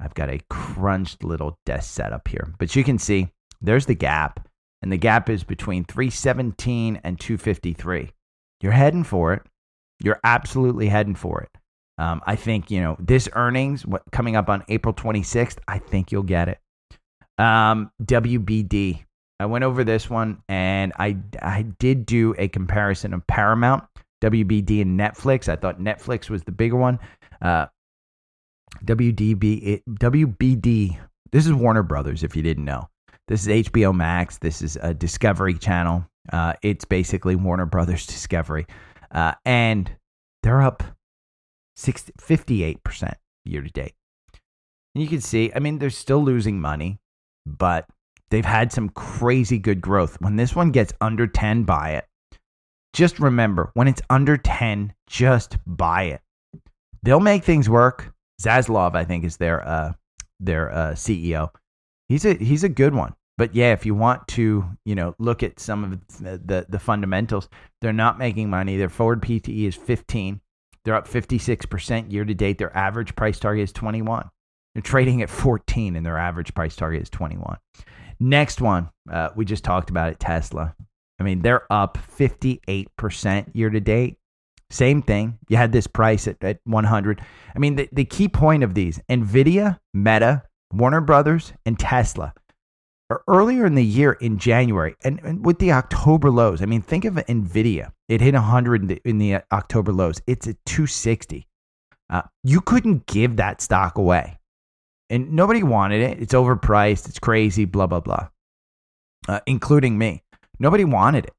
I've 0.00 0.14
got 0.14 0.30
a 0.30 0.40
crunched 0.48 1.24
little 1.24 1.58
desk 1.66 1.92
setup 1.92 2.28
here, 2.28 2.52
but 2.58 2.74
you 2.76 2.84
can 2.84 2.98
see 2.98 3.28
there's 3.60 3.86
the 3.86 3.94
gap, 3.94 4.48
and 4.82 4.92
the 4.92 4.96
gap 4.96 5.28
is 5.28 5.42
between 5.42 5.84
317 5.84 7.00
and 7.02 7.18
253. 7.18 8.10
You're 8.60 8.72
heading 8.72 9.04
for 9.04 9.32
it. 9.34 9.42
You're 10.02 10.20
absolutely 10.22 10.88
heading 10.88 11.16
for 11.16 11.40
it. 11.40 11.50
Um, 11.98 12.20
I 12.26 12.36
think 12.36 12.70
you 12.70 12.80
know 12.80 12.96
this 13.00 13.28
earnings 13.32 13.84
what, 13.84 14.02
coming 14.12 14.36
up 14.36 14.48
on 14.48 14.62
April 14.68 14.94
26th. 14.94 15.58
I 15.66 15.78
think 15.78 16.12
you'll 16.12 16.22
get 16.22 16.48
it. 16.48 16.58
Um, 17.38 17.90
WBD. 18.02 19.04
I 19.40 19.46
went 19.46 19.64
over 19.64 19.84
this 19.84 20.08
one, 20.08 20.42
and 20.48 20.92
I 20.98 21.16
I 21.42 21.62
did 21.62 22.06
do 22.06 22.34
a 22.38 22.48
comparison 22.48 23.14
of 23.14 23.26
Paramount 23.26 23.84
WBD 24.22 24.82
and 24.82 24.98
Netflix. 24.98 25.48
I 25.48 25.56
thought 25.56 25.80
Netflix 25.80 26.30
was 26.30 26.42
the 26.44 26.52
bigger 26.52 26.76
one. 26.76 26.98
Uh, 27.40 27.66
WDB, 28.84 29.82
WBD. 29.88 30.98
This 31.32 31.46
is 31.46 31.52
Warner 31.52 31.82
Brothers. 31.82 32.22
If 32.22 32.36
you 32.36 32.42
didn't 32.42 32.64
know, 32.64 32.88
this 33.26 33.46
is 33.46 33.68
HBO 33.68 33.94
Max. 33.94 34.38
This 34.38 34.62
is 34.62 34.76
a 34.80 34.94
Discovery 34.94 35.54
Channel. 35.54 36.06
Uh, 36.32 36.54
it's 36.62 36.84
basically 36.84 37.36
Warner 37.36 37.66
Brothers 37.66 38.06
Discovery, 38.06 38.66
uh, 39.12 39.34
and 39.44 39.90
they're 40.42 40.62
up 40.62 40.82
58 41.76 42.82
percent 42.82 43.16
year 43.44 43.62
to 43.62 43.70
date. 43.70 43.94
And 44.94 45.02
you 45.02 45.08
can 45.08 45.20
see, 45.20 45.52
I 45.54 45.58
mean, 45.58 45.78
they're 45.78 45.90
still 45.90 46.22
losing 46.22 46.60
money, 46.60 46.98
but 47.46 47.86
they've 48.30 48.44
had 48.44 48.72
some 48.72 48.88
crazy 48.90 49.58
good 49.58 49.80
growth. 49.80 50.20
When 50.20 50.36
this 50.36 50.56
one 50.56 50.70
gets 50.70 50.92
under 51.00 51.26
10, 51.26 51.64
buy 51.64 51.92
it 51.92 52.04
just 52.92 53.20
remember 53.20 53.70
when 53.74 53.88
it's 53.88 54.02
under 54.10 54.36
10, 54.36 54.92
just 55.06 55.56
buy 55.66 56.04
it. 56.04 56.20
They'll 57.02 57.20
make 57.20 57.44
things 57.44 57.68
work. 57.68 58.12
Zaslav, 58.40 58.94
I 58.94 59.04
think, 59.04 59.24
is 59.24 59.36
their 59.36 59.66
uh, 59.66 59.92
their 60.40 60.72
uh, 60.72 60.92
CEO. 60.92 61.50
He's 62.08 62.24
a 62.24 62.34
he's 62.34 62.64
a 62.64 62.68
good 62.68 62.94
one. 62.94 63.14
But 63.38 63.54
yeah, 63.54 63.72
if 63.72 63.86
you 63.86 63.94
want 63.94 64.26
to, 64.28 64.64
you 64.84 64.96
know, 64.96 65.14
look 65.20 65.44
at 65.44 65.60
some 65.60 65.84
of 65.84 66.18
the, 66.18 66.38
the, 66.44 66.66
the 66.68 66.78
fundamentals, 66.80 67.48
they're 67.80 67.92
not 67.92 68.18
making 68.18 68.50
money. 68.50 68.76
Their 68.76 68.88
forward 68.88 69.22
PTE 69.22 69.68
is 69.68 69.76
15. 69.76 70.40
They're 70.84 70.96
up 70.96 71.06
56% 71.06 72.12
year 72.12 72.24
to 72.24 72.34
date. 72.34 72.58
Their 72.58 72.76
average 72.76 73.14
price 73.14 73.38
target 73.38 73.62
is 73.62 73.72
21. 73.72 74.28
They're 74.74 74.82
trading 74.82 75.22
at 75.22 75.30
14 75.30 75.94
and 75.94 76.04
their 76.04 76.18
average 76.18 76.52
price 76.52 76.74
target 76.74 77.02
is 77.02 77.10
21. 77.10 77.58
Next 78.18 78.60
one, 78.60 78.90
uh, 79.08 79.30
we 79.36 79.44
just 79.44 79.62
talked 79.62 79.90
about 79.90 80.10
it, 80.10 80.18
Tesla. 80.18 80.74
I 81.20 81.22
mean, 81.22 81.40
they're 81.42 81.72
up 81.72 81.96
58% 82.18 83.54
year 83.54 83.70
to 83.70 83.80
date. 83.80 84.18
Same 84.70 85.02
thing. 85.02 85.38
You 85.48 85.56
had 85.56 85.72
this 85.72 85.86
price 85.86 86.28
at, 86.28 86.42
at 86.42 86.60
100. 86.64 87.22
I 87.54 87.58
mean, 87.58 87.76
the, 87.76 87.88
the 87.92 88.04
key 88.04 88.28
point 88.28 88.62
of 88.62 88.74
these 88.74 89.00
Nvidia, 89.08 89.78
Meta, 89.94 90.42
Warner 90.72 91.00
Brothers, 91.00 91.52
and 91.64 91.78
Tesla 91.78 92.34
earlier 93.26 93.64
in 93.64 93.74
the 93.74 93.84
year 93.84 94.12
in 94.12 94.38
January 94.38 94.94
and, 95.02 95.20
and, 95.24 95.44
with 95.44 95.58
the 95.58 95.72
October 95.72 96.30
lows. 96.30 96.60
I 96.60 96.66
mean, 96.66 96.82
think 96.82 97.04
of 97.04 97.14
Nvidia. 97.14 97.92
It 98.08 98.20
hit 98.20 98.34
100 98.34 98.82
in 98.82 98.88
the, 98.88 99.00
in 99.04 99.18
the 99.18 99.40
October 99.50 99.92
lows. 99.92 100.20
It's 100.26 100.46
at 100.46 100.56
260. 100.66 101.46
Uh, 102.10 102.22
you 102.44 102.60
couldn't 102.60 103.06
give 103.06 103.36
that 103.36 103.60
stock 103.60 103.96
away. 103.96 104.38
And 105.10 105.32
nobody 105.32 105.62
wanted 105.62 106.02
it. 106.02 106.20
It's 106.20 106.34
overpriced. 106.34 107.08
It's 107.08 107.18
crazy, 107.18 107.64
blah, 107.64 107.86
blah, 107.86 108.00
blah, 108.00 108.28
uh, 109.26 109.40
including 109.46 109.96
me. 109.96 110.22
Nobody 110.58 110.84
wanted 110.84 111.24
it. 111.26 111.34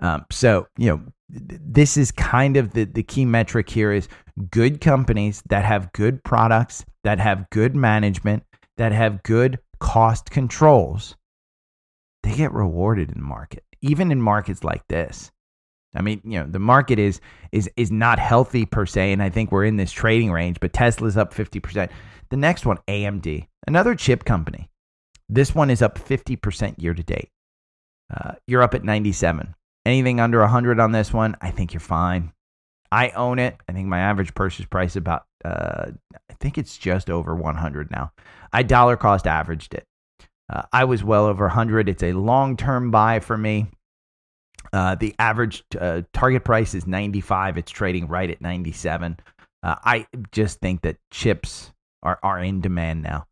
Um, 0.00 0.24
so, 0.30 0.66
you 0.76 0.88
know, 0.88 1.02
this 1.28 1.96
is 1.96 2.10
kind 2.12 2.56
of 2.56 2.72
the, 2.72 2.84
the 2.84 3.02
key 3.02 3.24
metric 3.24 3.68
here 3.68 3.92
is 3.92 4.08
good 4.50 4.80
companies 4.80 5.42
that 5.48 5.64
have 5.64 5.92
good 5.92 6.22
products, 6.24 6.84
that 7.04 7.18
have 7.18 7.50
good 7.50 7.74
management, 7.74 8.44
that 8.76 8.92
have 8.92 9.22
good 9.22 9.58
cost 9.80 10.30
controls, 10.30 11.16
they 12.22 12.34
get 12.34 12.52
rewarded 12.52 13.10
in 13.10 13.18
the 13.18 13.24
market, 13.24 13.64
even 13.80 14.10
in 14.10 14.20
markets 14.20 14.64
like 14.64 14.86
this. 14.88 15.30
I 15.94 16.02
mean, 16.02 16.20
you 16.24 16.38
know, 16.38 16.46
the 16.46 16.58
market 16.58 16.98
is 16.98 17.20
is 17.50 17.70
is 17.76 17.90
not 17.90 18.18
healthy 18.18 18.66
per 18.66 18.84
se, 18.84 19.12
and 19.12 19.22
I 19.22 19.30
think 19.30 19.50
we're 19.50 19.64
in 19.64 19.76
this 19.76 19.90
trading 19.90 20.30
range. 20.30 20.60
But 20.60 20.72
Tesla's 20.72 21.16
up 21.16 21.32
fifty 21.32 21.60
percent. 21.60 21.90
The 22.30 22.36
next 22.36 22.66
one, 22.66 22.78
AMD, 22.88 23.46
another 23.66 23.94
chip 23.94 24.24
company. 24.24 24.68
This 25.30 25.54
one 25.54 25.70
is 25.70 25.80
up 25.80 25.96
fifty 25.98 26.36
percent 26.36 26.80
year 26.80 26.92
to 26.92 27.02
date. 27.02 27.30
Uh, 28.14 28.32
you're 28.46 28.62
up 28.62 28.74
at 28.74 28.84
ninety 28.84 29.12
seven. 29.12 29.54
Anything 29.88 30.20
under 30.20 30.46
hundred 30.46 30.80
on 30.80 30.92
this 30.92 31.14
one, 31.14 31.34
I 31.40 31.50
think 31.50 31.72
you're 31.72 31.80
fine. 31.80 32.34
I 32.92 33.08
own 33.08 33.38
it. 33.38 33.56
I 33.66 33.72
think 33.72 33.88
my 33.88 34.00
average 34.00 34.34
purchase 34.34 34.66
price 34.66 34.90
is 34.90 34.96
about 34.96 35.24
uh, 35.42 35.92
I 36.12 36.34
think 36.40 36.58
it's 36.58 36.76
just 36.76 37.08
over 37.08 37.34
100 37.34 37.90
now. 37.90 38.12
I 38.52 38.64
dollar 38.64 38.98
cost 38.98 39.26
averaged 39.26 39.72
it. 39.72 39.86
Uh, 40.52 40.64
I 40.74 40.84
was 40.84 41.02
well 41.02 41.24
over 41.24 41.46
100. 41.46 41.88
It's 41.88 42.02
a 42.02 42.12
long 42.12 42.58
term 42.58 42.90
buy 42.90 43.20
for 43.20 43.38
me. 43.38 43.68
Uh, 44.74 44.94
the 44.94 45.14
average 45.18 45.64
uh, 45.80 46.02
target 46.12 46.44
price 46.44 46.74
is 46.74 46.86
95. 46.86 47.56
It's 47.56 47.72
trading 47.72 48.08
right 48.08 48.28
at 48.28 48.42
97. 48.42 49.16
Uh, 49.62 49.74
I 49.82 50.06
just 50.32 50.60
think 50.60 50.82
that 50.82 50.98
chips 51.10 51.72
are, 52.02 52.18
are 52.22 52.40
in 52.40 52.60
demand 52.60 53.02
now. 53.02 53.24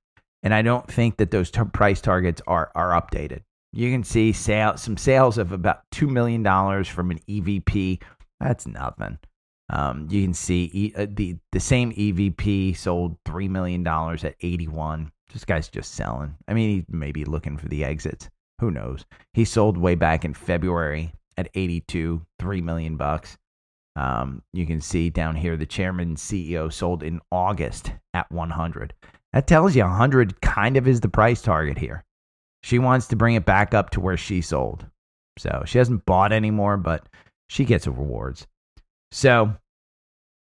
And 0.43 0.55
I 0.55 0.63
don't 0.63 0.91
think 0.91 1.19
that 1.19 1.31
those 1.31 1.51
t- 1.51 1.61
price 1.71 2.01
targets 2.01 2.41
are, 2.47 2.73
are 2.75 2.99
updated. 2.99 3.43
You 3.77 3.91
can 3.91 4.05
see 4.05 4.33
sale, 4.33 4.79
some 4.79 4.97
sales 4.97 5.37
of 5.37 5.53
about 5.53 5.83
$2 5.93 6.09
million 6.09 6.43
from 6.85 7.11
an 7.11 7.21
EVP. 7.29 8.01
That's 8.41 8.67
nothing. 8.67 9.19
Um, 9.69 10.07
you 10.11 10.23
can 10.23 10.35
see 10.35 10.95
uh, 10.97 11.07
the 11.11 11.37
the 11.53 11.61
same 11.61 11.93
EVP 11.93 12.77
sold 12.77 13.17
three 13.25 13.49
million 13.49 13.83
dollars 13.83 14.25
at 14.25 14.37
eighty 14.41 14.69
one. 14.69 15.11
This 15.33 15.45
guy's 15.45 15.69
just 15.69 15.95
selling. 15.95 16.37
I 16.47 16.55
mean, 16.55 16.71
he 16.71 16.97
may 16.97 17.11
be 17.11 17.25
looking 17.25 17.57
for 17.57 17.69
the 17.69 17.85
exits. 17.85 18.31
Who 18.61 18.71
knows? 18.71 19.05
He 19.35 19.45
sold 19.45 19.77
way 19.77 19.97
back 19.97 20.25
in 20.25 20.35
February 20.35 21.13
at 21.37 21.49
eighty 21.55 21.81
two, 21.81 22.25
three 22.39 22.63
million 22.63 22.97
bucks. 22.97 23.37
Um, 23.97 24.43
you 24.53 24.67
can 24.67 24.81
see 24.81 25.11
down 25.11 25.35
here 25.35 25.57
the 25.57 25.67
chairman 25.67 26.15
CEO 26.15 26.73
sold 26.73 27.03
in 27.03 27.21
August 27.33 27.93
at 28.15 28.31
one 28.31 28.51
hundred. 28.51 28.95
That 29.33 29.49
tells 29.49 29.75
you 29.75 29.85
hundred 29.85 30.41
kind 30.41 30.77
of 30.77 30.87
is 30.87 31.01
the 31.01 31.09
price 31.09 31.43
target 31.43 31.77
here. 31.77 32.06
She 32.67 32.81
wants 32.81 33.07
to 33.07 33.17
bring 33.17 33.37
it 33.37 33.45
back 33.45 33.75
up 33.75 33.91
to 33.91 34.01
where 34.01 34.17
she 34.17 34.41
sold. 34.41 34.87
So 35.39 35.63
she 35.67 35.79
hasn't 35.79 36.05
bought 36.05 36.33
anymore, 36.33 36.77
but 36.77 37.09
she 37.49 37.65
gets 37.65 37.87
rewards. 37.87 38.49
So 39.13 39.55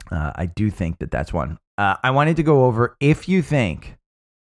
uh, 0.10 0.32
I 0.34 0.46
do 0.46 0.72
think 0.72 1.00
that 1.00 1.12
that's 1.12 1.34
one. 1.34 1.58
Uh, 1.78 1.98
I 2.02 2.12
wanted 2.12 2.38
to 2.38 2.44
go 2.44 2.68
over 2.68 2.96
if 3.02 3.28
you 3.28 3.42
think 3.42 3.98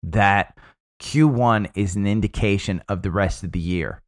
that 0.04 0.58
Q1 1.02 1.72
is 1.74 1.96
an 1.96 2.06
indication 2.06 2.84
of 2.90 3.04
the 3.04 3.12
rest 3.12 3.42
of 3.46 3.54
the 3.54 3.60
year. 3.62 4.02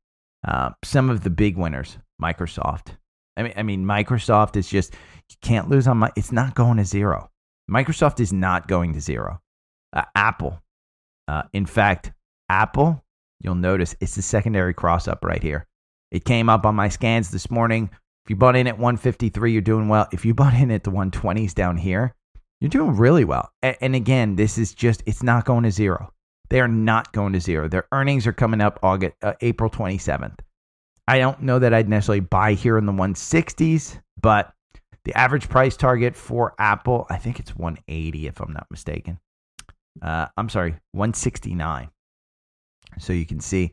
Uh, 0.46 0.72
some 0.84 1.10
of 1.10 1.24
the 1.24 1.30
big 1.30 1.56
winners, 1.56 1.98
Microsoft. 2.22 2.98
I 3.38 3.44
mean, 3.44 3.54
I 3.56 3.64
mean, 3.64 3.86
Microsoft 3.86 4.58
is 4.58 4.68
just 4.68 4.94
you 5.30 5.38
can't 5.42 5.70
lose 5.70 5.88
on 5.88 6.00
my. 6.00 6.12
It's 6.18 6.34
not 6.34 6.54
going 6.54 6.80
to 6.80 6.84
zero. 6.84 7.30
Microsoft 7.72 8.20
is 8.20 8.34
not 8.34 8.68
going 8.68 8.92
to 8.92 9.00
zero. 9.00 9.40
Uh, 9.94 10.04
Apple, 10.16 10.62
uh, 11.30 11.44
in 11.54 11.66
fact, 11.66 12.12
Apple. 12.50 13.03
You'll 13.44 13.56
notice 13.56 13.96
it's 14.00 14.16
the 14.16 14.24
secondary 14.24 14.74
cross 14.74 15.08
up 15.08 15.24
right 15.24 15.44
here. 15.44 15.68
It 16.10 16.26
came 16.26 16.50
up 16.50 16.66
on 16.66 16.76
my 16.76 16.90
scans 16.90 17.30
this 17.30 17.52
morning 17.52 17.90
if 18.24 18.30
you 18.30 18.38
bought 18.38 18.56
in 18.56 18.68
at 18.68 18.78
153, 18.78 19.52
you're 19.52 19.62
doing 19.62 19.90
well. 19.90 20.08
If 20.14 20.24
you 20.24 20.34
bought 20.34 20.54
in 20.54 20.72
at 20.72 20.84
the 20.86 20.92
120s 20.92 21.54
down 21.54 21.76
here, 21.76 22.16
you're 22.62 22.70
doing 22.70 22.96
really 22.96 23.26
well. 23.26 23.52
And 23.62 23.96
again, 23.96 24.38
this 24.38 24.58
is 24.58 24.74
just, 24.74 25.04
it's 25.06 25.22
not 25.22 25.44
going 25.44 25.64
to 25.64 25.72
zero. 25.72 26.14
They 26.50 26.62
are 26.62 26.68
not 26.70 27.12
going 27.12 27.34
to 27.34 27.42
zero. 27.42 27.68
Their 27.68 27.86
earnings 27.92 28.26
are 28.26 28.32
coming 28.32 28.62
up 28.62 28.80
August, 28.82 29.16
uh, 29.22 29.34
April 29.42 29.70
27th. 29.70 30.40
I 31.06 31.20
don't 31.20 31.42
know 31.42 31.60
that 31.60 31.74
I'd 31.74 31.90
necessarily 31.90 32.22
buy 32.22 32.54
here 32.54 32.78
in 32.78 32.86
the 32.86 32.94
160s, 32.94 34.00
but 34.22 34.54
the 35.04 35.18
average 35.18 35.50
price 35.50 35.76
target 35.76 36.16
for 36.16 36.54
Apple, 36.58 37.06
I 37.10 37.18
think 37.18 37.40
it's 37.42 37.54
180 37.54 38.28
if 38.28 38.40
I'm 38.40 38.54
not 38.54 38.68
mistaken. 38.72 39.20
Uh, 40.02 40.28
I'm 40.38 40.48
sorry, 40.48 40.76
169. 40.94 41.90
So 43.00 43.14
you 43.14 43.26
can 43.26 43.40
see 43.40 43.72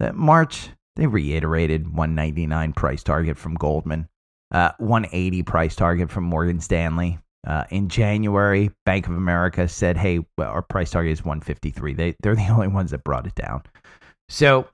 that 0.00 0.14
March 0.14 0.70
they 0.96 1.06
reiterated 1.06 1.86
199 1.86 2.72
price 2.72 3.04
target 3.04 3.38
from 3.38 3.54
Goldman, 3.54 4.08
uh, 4.50 4.72
180 4.78 5.42
price 5.44 5.76
target 5.76 6.10
from 6.10 6.24
Morgan 6.24 6.60
Stanley. 6.60 7.18
Uh, 7.46 7.64
in 7.70 7.88
January, 7.88 8.72
Bank 8.84 9.06
of 9.06 9.14
America 9.14 9.68
said, 9.68 9.96
"Hey, 9.96 10.18
well, 10.36 10.50
our 10.50 10.60
price 10.60 10.90
target 10.90 11.12
is 11.12 11.24
153." 11.24 11.94
They 11.94 12.16
they're 12.20 12.34
the 12.34 12.48
only 12.50 12.68
ones 12.68 12.90
that 12.90 13.04
brought 13.04 13.26
it 13.26 13.34
down. 13.36 13.62
So, 14.28 14.66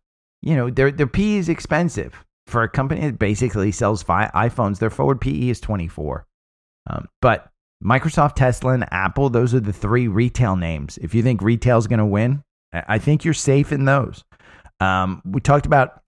you 0.43 0.57
know, 0.57 0.71
their 0.71 0.91
their 0.91 1.07
PE 1.07 1.35
is 1.35 1.49
expensive 1.51 2.25
for 2.47 2.63
a 2.63 2.69
company 2.69 3.03
that 3.03 3.19
basically 3.19 3.71
sells 3.71 4.03
iPhones. 4.05 4.79
Their 4.79 4.91
forward 4.91 5.21
PE 5.21 5.49
is 5.51 5.61
24. 5.61 6.27
Um, 6.89 7.07
but 7.21 7.51
Microsoft, 7.83 8.35
Tesla, 8.37 8.73
and 8.73 8.91
Apple, 8.93 9.29
those 9.31 9.55
are 9.55 9.61
the 9.61 9.73
three 9.73 10.09
retail 10.09 10.57
names. 10.57 10.99
If 10.99 11.15
you 11.15 11.23
think 11.23 11.43
retail 11.43 11.79
is 11.79 11.87
going 11.87 11.99
to 11.99 12.07
win, 12.07 12.43
I 12.87 12.99
think 12.99 13.25
you're 13.25 13.35
safe 13.35 13.73
in 13.73 13.85
those. 13.85 14.25
Um, 14.81 15.23
we 15.25 15.41
talked 15.41 15.67
about 15.67 16.03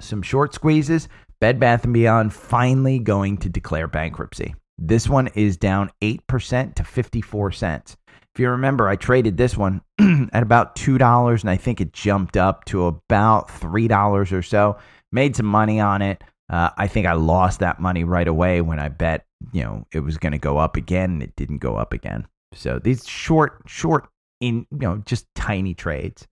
some 0.00 0.22
short 0.22 0.54
squeezes. 0.54 1.08
Bed 1.40 1.58
Bath 1.58 1.84
and 1.84 1.94
Beyond 1.94 2.34
finally 2.34 2.98
going 2.98 3.38
to 3.38 3.48
declare 3.48 3.88
bankruptcy. 3.88 4.54
This 4.78 5.08
one 5.08 5.28
is 5.28 5.56
down 5.56 5.90
8% 6.02 6.74
to 6.74 6.84
54 6.84 7.52
cents. 7.52 7.96
If 8.34 8.40
you 8.40 8.50
remember, 8.50 8.88
I 8.88 8.96
traded 8.96 9.36
this 9.36 9.56
one 9.56 9.80
at 10.32 10.42
about 10.42 10.76
$2 10.76 11.40
and 11.40 11.50
I 11.50 11.56
think 11.56 11.80
it 11.80 11.92
jumped 11.92 12.36
up 12.36 12.64
to 12.66 12.86
about 12.86 13.48
$3 13.48 14.32
or 14.32 14.42
so. 14.42 14.76
Made 15.12 15.34
some 15.34 15.46
money 15.46 15.80
on 15.80 16.02
it. 16.02 16.22
Uh, 16.48 16.70
I 16.76 16.86
think 16.86 17.06
I 17.06 17.12
lost 17.12 17.60
that 17.60 17.80
money 17.80 18.04
right 18.04 18.28
away 18.28 18.60
when 18.60 18.78
I 18.78 18.88
bet, 18.88 19.24
you 19.52 19.62
know, 19.62 19.86
it 19.92 20.00
was 20.00 20.18
going 20.18 20.32
to 20.32 20.38
go 20.38 20.58
up 20.58 20.76
again 20.76 21.10
and 21.10 21.22
it 21.22 21.36
didn't 21.36 21.58
go 21.58 21.76
up 21.76 21.92
again. 21.92 22.26
So 22.52 22.78
these 22.78 23.06
short, 23.06 23.62
short 23.66 24.08
in, 24.40 24.66
you 24.70 24.78
know, 24.78 25.02
just 25.06 25.26
tiny 25.34 25.74
trades. 25.74 26.26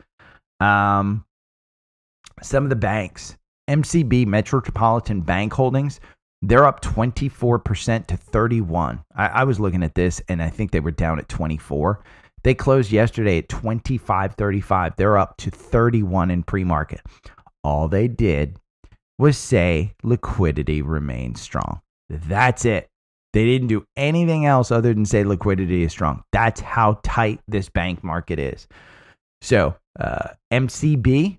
Um, 0.60 1.24
some 2.42 2.64
of 2.64 2.70
the 2.70 2.76
banks, 2.76 3.36
MCB 3.68 4.26
Metropolitan 4.26 5.20
Bank 5.20 5.52
Holdings, 5.52 6.00
they're 6.42 6.66
up 6.66 6.80
24% 6.82 8.06
to 8.06 8.16
31. 8.16 9.04
I, 9.16 9.26
I, 9.26 9.44
was 9.44 9.58
looking 9.58 9.82
at 9.82 9.94
this 9.94 10.22
and 10.28 10.42
I 10.42 10.50
think 10.50 10.70
they 10.70 10.80
were 10.80 10.90
down 10.90 11.18
at 11.18 11.28
24. 11.28 12.02
They 12.44 12.54
closed 12.54 12.92
yesterday 12.92 13.38
at 13.38 13.48
25.35. 13.48 14.96
They're 14.96 15.18
up 15.18 15.36
to 15.38 15.50
31 15.50 16.30
in 16.30 16.42
pre-market. 16.44 17.00
All 17.64 17.88
they 17.88 18.06
did 18.06 18.58
was 19.18 19.36
say 19.36 19.94
liquidity 20.04 20.80
remains 20.80 21.40
strong. 21.40 21.80
That's 22.08 22.64
it. 22.64 22.88
They 23.32 23.44
didn't 23.44 23.68
do 23.68 23.84
anything 23.96 24.46
else 24.46 24.70
other 24.70 24.94
than 24.94 25.04
say 25.04 25.24
liquidity 25.24 25.82
is 25.82 25.92
strong. 25.92 26.22
That's 26.32 26.60
how 26.60 27.00
tight 27.02 27.40
this 27.46 27.68
bank 27.68 28.02
market 28.02 28.38
is. 28.38 28.66
So, 29.42 29.76
uh, 30.00 30.30
MCB 30.52 31.38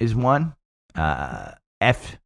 is 0.00 0.14
one. 0.14 0.54
Uh, 0.94 1.52
F 1.80 2.18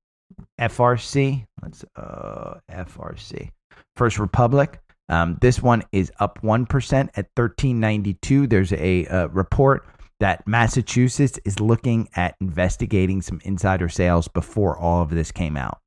FRC. 0.61 1.47
Let's 1.63 1.85
uh, 1.97 2.55
FRC. 2.71 3.51
First 3.97 4.19
Republic. 4.19 4.81
Um, 5.09 5.37
this 5.41 5.61
one 5.63 5.83
is 5.93 6.11
up 6.21 6.43
one 6.43 6.65
percent 6.65 7.11
at 7.17 7.29
thirteen 7.37 7.81
ninety 7.81 8.15
two. 8.15 8.47
There's 8.47 8.73
a 8.73 9.07
uh, 9.07 9.29
report 9.29 9.87
that 10.21 10.47
Massachusetts 10.47 11.39
is 11.45 11.61
looking 11.61 12.09
at 12.15 12.37
investigating 12.41 13.21
some 13.21 13.41
insider 13.45 13.89
sales 13.89 14.29
before 14.29 14.79
all 14.79 15.03
of 15.03 15.11
this 15.11 15.33
came 15.33 15.57
out. 15.57 15.82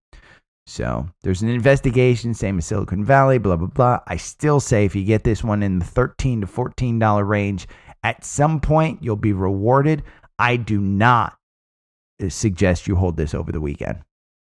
So 0.68 1.08
there's 1.22 1.42
an 1.42 1.50
investigation, 1.50 2.34
same 2.34 2.58
as 2.58 2.66
Silicon 2.66 3.04
Valley, 3.06 3.38
blah, 3.38 3.56
blah, 3.56 3.68
blah. 3.68 4.00
I 4.08 4.18
still 4.18 4.60
say 4.60 4.86
if 4.86 4.96
you 4.96 5.04
get 5.04 5.24
this 5.24 5.44
one 5.44 5.62
in 5.62 5.80
the 5.80 5.86
13 5.86 6.42
to 6.42 6.48
$14 6.48 7.28
range, 7.28 7.68
at 8.04 8.26
some 8.26 8.60
point 8.60 9.04
you'll 9.04 9.16
be 9.16 9.34
rewarded. 9.34 10.04
I 10.40 10.58
do 10.58 10.82
not 10.82 11.38
uh, 12.22 12.30
suggest 12.30 12.88
you 12.88 12.96
hold 12.96 13.16
this 13.16 13.34
over 13.34 13.52
the 13.52 13.62
weekend. 13.62 14.00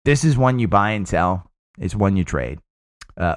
This 0.04 0.24
is 0.24 0.38
one 0.38 0.60
you 0.60 0.68
buy 0.68 0.92
and 0.92 1.08
sell, 1.08 1.52
it's 1.78 1.96
one 1.96 2.18
you 2.18 2.24
trade. 2.24 2.60
Uh, 3.16 3.36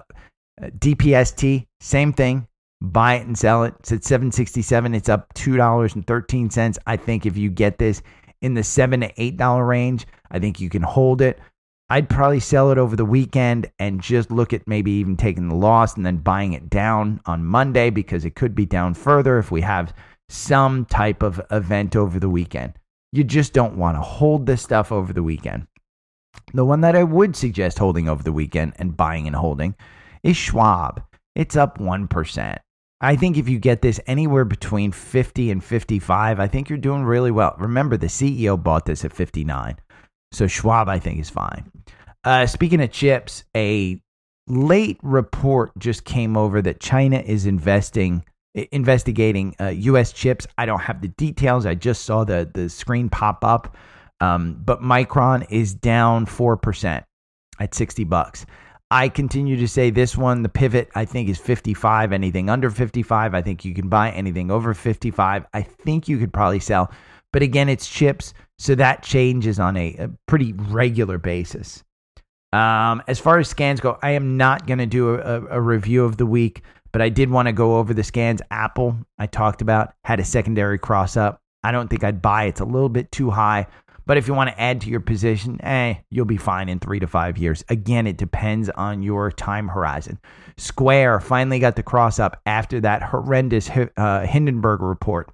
DPST, 0.61 1.67
same 1.81 2.13
thing. 2.13 2.47
Buy 2.81 3.15
it 3.15 3.27
and 3.27 3.39
sell 3.39 3.65
it. 3.65 3.75
It's 3.81 3.93
at 3.93 4.05
767. 4.05 4.95
It's 4.95 5.09
up 5.09 5.33
$2.13. 5.35 6.79
I 6.87 6.97
think 6.97 7.27
if 7.27 7.37
you 7.37 7.49
get 7.49 7.79
this 7.79 8.03
in 8.41 8.55
the 8.55 8.65
seven 8.65 9.01
to 9.01 9.13
eight 9.23 9.37
dollar 9.37 9.65
range, 9.65 10.07
I 10.31 10.41
think 10.41 10.61
you 10.61 10.69
can 10.69 10.83
hold 10.83 11.23
it. 11.23 11.39
I'd 11.93 12.09
probably 12.09 12.41
sell 12.41 12.71
it 12.71 12.79
over 12.79 12.97
the 12.97 13.05
weekend 13.05 13.71
and 13.79 14.01
just 14.01 14.31
look 14.31 14.55
at 14.55 14.67
maybe 14.67 14.93
even 14.93 15.15
taking 15.15 15.51
the 15.51 15.55
loss 15.55 15.95
and 15.95 16.07
then 16.07 16.17
buying 16.17 16.55
it 16.55 16.71
down 16.71 17.21
on 17.27 17.45
Monday 17.45 17.91
because 17.91 18.25
it 18.25 18.35
could 18.35 18.55
be 18.55 18.65
down 18.65 18.95
further 18.95 19.37
if 19.37 19.51
we 19.51 19.61
have 19.61 19.93
some 20.31 20.87
type 20.87 21.23
of 21.23 21.39
event 21.51 21.95
over 21.95 22.19
the 22.19 22.31
weekend. 22.31 22.73
You 23.13 23.25
just 23.25 23.53
don't 23.53 23.77
want 23.77 23.99
to 23.99 24.01
hold 24.01 24.47
this 24.47 24.63
stuff 24.63 24.91
over 24.91 25.13
the 25.13 25.23
weekend. 25.23 25.67
The 26.55 26.65
one 26.65 26.81
that 26.81 26.97
I 26.97 27.05
would 27.05 27.37
suggest 27.37 27.79
holding 27.79 28.09
over 28.09 28.23
the 28.23 28.33
weekend 28.33 28.73
and 28.77 28.97
buying 28.97 29.27
and 29.27 29.37
holding 29.37 29.75
is 30.23 30.39
Schwab. 30.39 31.03
It's 31.35 31.57
up 31.57 31.77
1%. 31.77 32.57
I 33.03 33.17
think 33.17 33.37
if 33.37 33.51
you 33.51 33.59
get 33.59 33.83
this 33.83 34.01
anywhere 34.07 34.47
between 34.47 34.93
50 34.93 35.51
and 35.51 35.63
55, 35.63 36.41
I 36.41 36.47
think 36.47 36.71
you're 36.71 36.79
doing 36.79 37.05
really 37.05 37.31
well. 37.31 37.55
Remember, 37.59 37.99
the 37.99 38.07
CEO 38.07 38.63
bought 38.63 38.87
this 38.87 39.05
at 39.05 39.13
59. 39.13 39.77
So 40.33 40.47
Schwab, 40.47 40.89
I 40.89 40.99
think, 40.99 41.21
is 41.21 41.31
fine. 41.31 41.71
Uh, 42.25 42.47
speaking 42.47 42.81
of 42.81 42.91
chips, 42.91 43.45
a 43.57 44.01
late 44.49 44.99
report 45.03 45.77
just 45.79 46.05
came 46.05 46.37
over 46.37 46.61
that 46.63 46.81
China 46.81 47.19
is 47.19 47.47
investing 47.47 48.25
investigating 48.55 49.55
uh, 49.61 49.69
U.S. 49.69 50.13
chips. 50.13 50.47
I 50.59 50.67
don't 50.67 50.81
have 50.81 51.01
the 51.01 51.09
details. 51.09 51.65
I 51.65 51.75
just 51.75 52.05
saw 52.05 52.25
the 52.25 52.51
the 52.53 52.69
screen 52.69 53.09
pop 53.09 53.45
up. 53.45 53.77
Um, 54.21 54.61
but 54.65 54.81
Micron 54.81 55.47
is 55.51 55.75
down 55.75 56.27
four 56.27 56.57
percent 56.57 57.05
at 57.61 57.75
sixty 57.75 58.05
bucks. 58.05 58.47
I 58.91 59.09
continue 59.09 59.57
to 59.57 59.67
say 59.67 59.89
this 59.89 60.19
one, 60.19 60.43
the 60.43 60.51
pivot, 60.51 60.91
I 60.95 61.07
think 61.07 61.31
is 61.31 61.39
55. 61.39 62.13
Anything 62.13 62.51
under 62.51 62.69
55, 62.69 63.35
I 63.35 63.41
think 63.41 63.65
you 63.65 63.73
can 63.73 63.89
buy. 63.89 64.11
Anything 64.11 64.51
over 64.51 64.75
55, 64.75 65.47
I 65.55 65.63
think 65.63 66.09
you 66.09 66.19
could 66.19 66.31
probably 66.31 66.61
sell. 66.61 66.93
But 67.33 67.41
again, 67.41 67.71
it's 67.71 67.89
chips, 67.89 68.35
so 68.63 68.77
that 68.77 69.03
changes 69.03 69.59
on 69.59 69.77
a, 69.77 69.97
a 69.99 70.11
pretty 70.29 70.53
regular 70.53 71.19
basis. 71.19 71.83
Um, 72.53 73.03
as 73.09 73.19
far 73.19 73.41
as 73.41 73.49
scans 73.49 73.81
go, 73.81 73.99
I 74.03 74.11
am 74.11 74.37
not 74.37 74.69
going 74.69 74.79
to 74.79 74.87
do 74.87 75.17
a, 75.17 75.47
a, 75.47 75.61
review 75.61 76.05
of 76.05 76.17
the 76.17 76.27
week, 76.27 76.63
but 76.93 77.03
I 77.03 77.09
did 77.09 77.29
want 77.29 77.49
to 77.49 77.53
go 77.53 77.79
over 77.79 77.93
the 77.93 78.05
scans. 78.05 78.41
Apple, 78.53 78.97
I 79.19 79.27
talked 79.27 79.63
about, 79.63 79.95
had 80.05 80.21
a 80.21 80.25
secondary 80.25 80.79
cross 80.79 81.17
up. 81.17 81.41
I 81.65 81.73
don't 81.73 81.89
think 81.89 82.05
I'd 82.05 82.23
buy. 82.23 82.45
It's 82.45 82.61
a 82.61 82.65
little 82.65 82.89
bit 82.89 83.11
too 83.11 83.31
high. 83.31 83.67
But 84.07 84.17
if 84.17 84.29
you 84.29 84.35
want 84.35 84.51
to 84.51 84.61
add 84.61 84.81
to 84.83 84.91
your 84.91 85.01
position, 85.01 85.61
eh, 85.65 85.95
you'll 86.11 86.25
be 86.25 86.37
fine 86.37 86.69
in 86.69 86.79
three 86.79 87.01
to 87.01 87.09
five 87.09 87.39
years. 87.39 87.65
Again, 87.69 88.07
it 88.07 88.17
depends 88.17 88.71
on 88.71 89.03
your 89.03 89.33
time 89.33 89.67
horizon. 89.67 90.21
Square 90.57 91.19
finally 91.21 91.59
got 91.59 91.75
the 91.75 91.83
cross 91.83 92.21
up 92.21 92.41
after 92.47 92.81
that 92.83 93.03
horrendous 93.03 93.69
uh, 93.97 94.21
Hindenburg 94.25 94.83
report. 94.83 95.33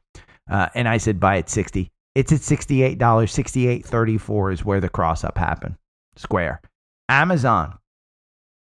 Uh, 0.51 0.69
and 0.75 0.89
I 0.89 0.97
said 0.97 1.21
buy 1.21 1.37
at 1.37 1.51
60. 1.51 1.93
It's 2.19 2.33
at 2.33 2.41
$68. 2.41 2.99
68.34 2.99 4.53
is 4.53 4.65
where 4.65 4.81
the 4.81 4.89
cross 4.89 5.25
up 5.25 5.39
happened. 5.39 5.77
Square. 6.17 6.61
Amazon 7.09 7.79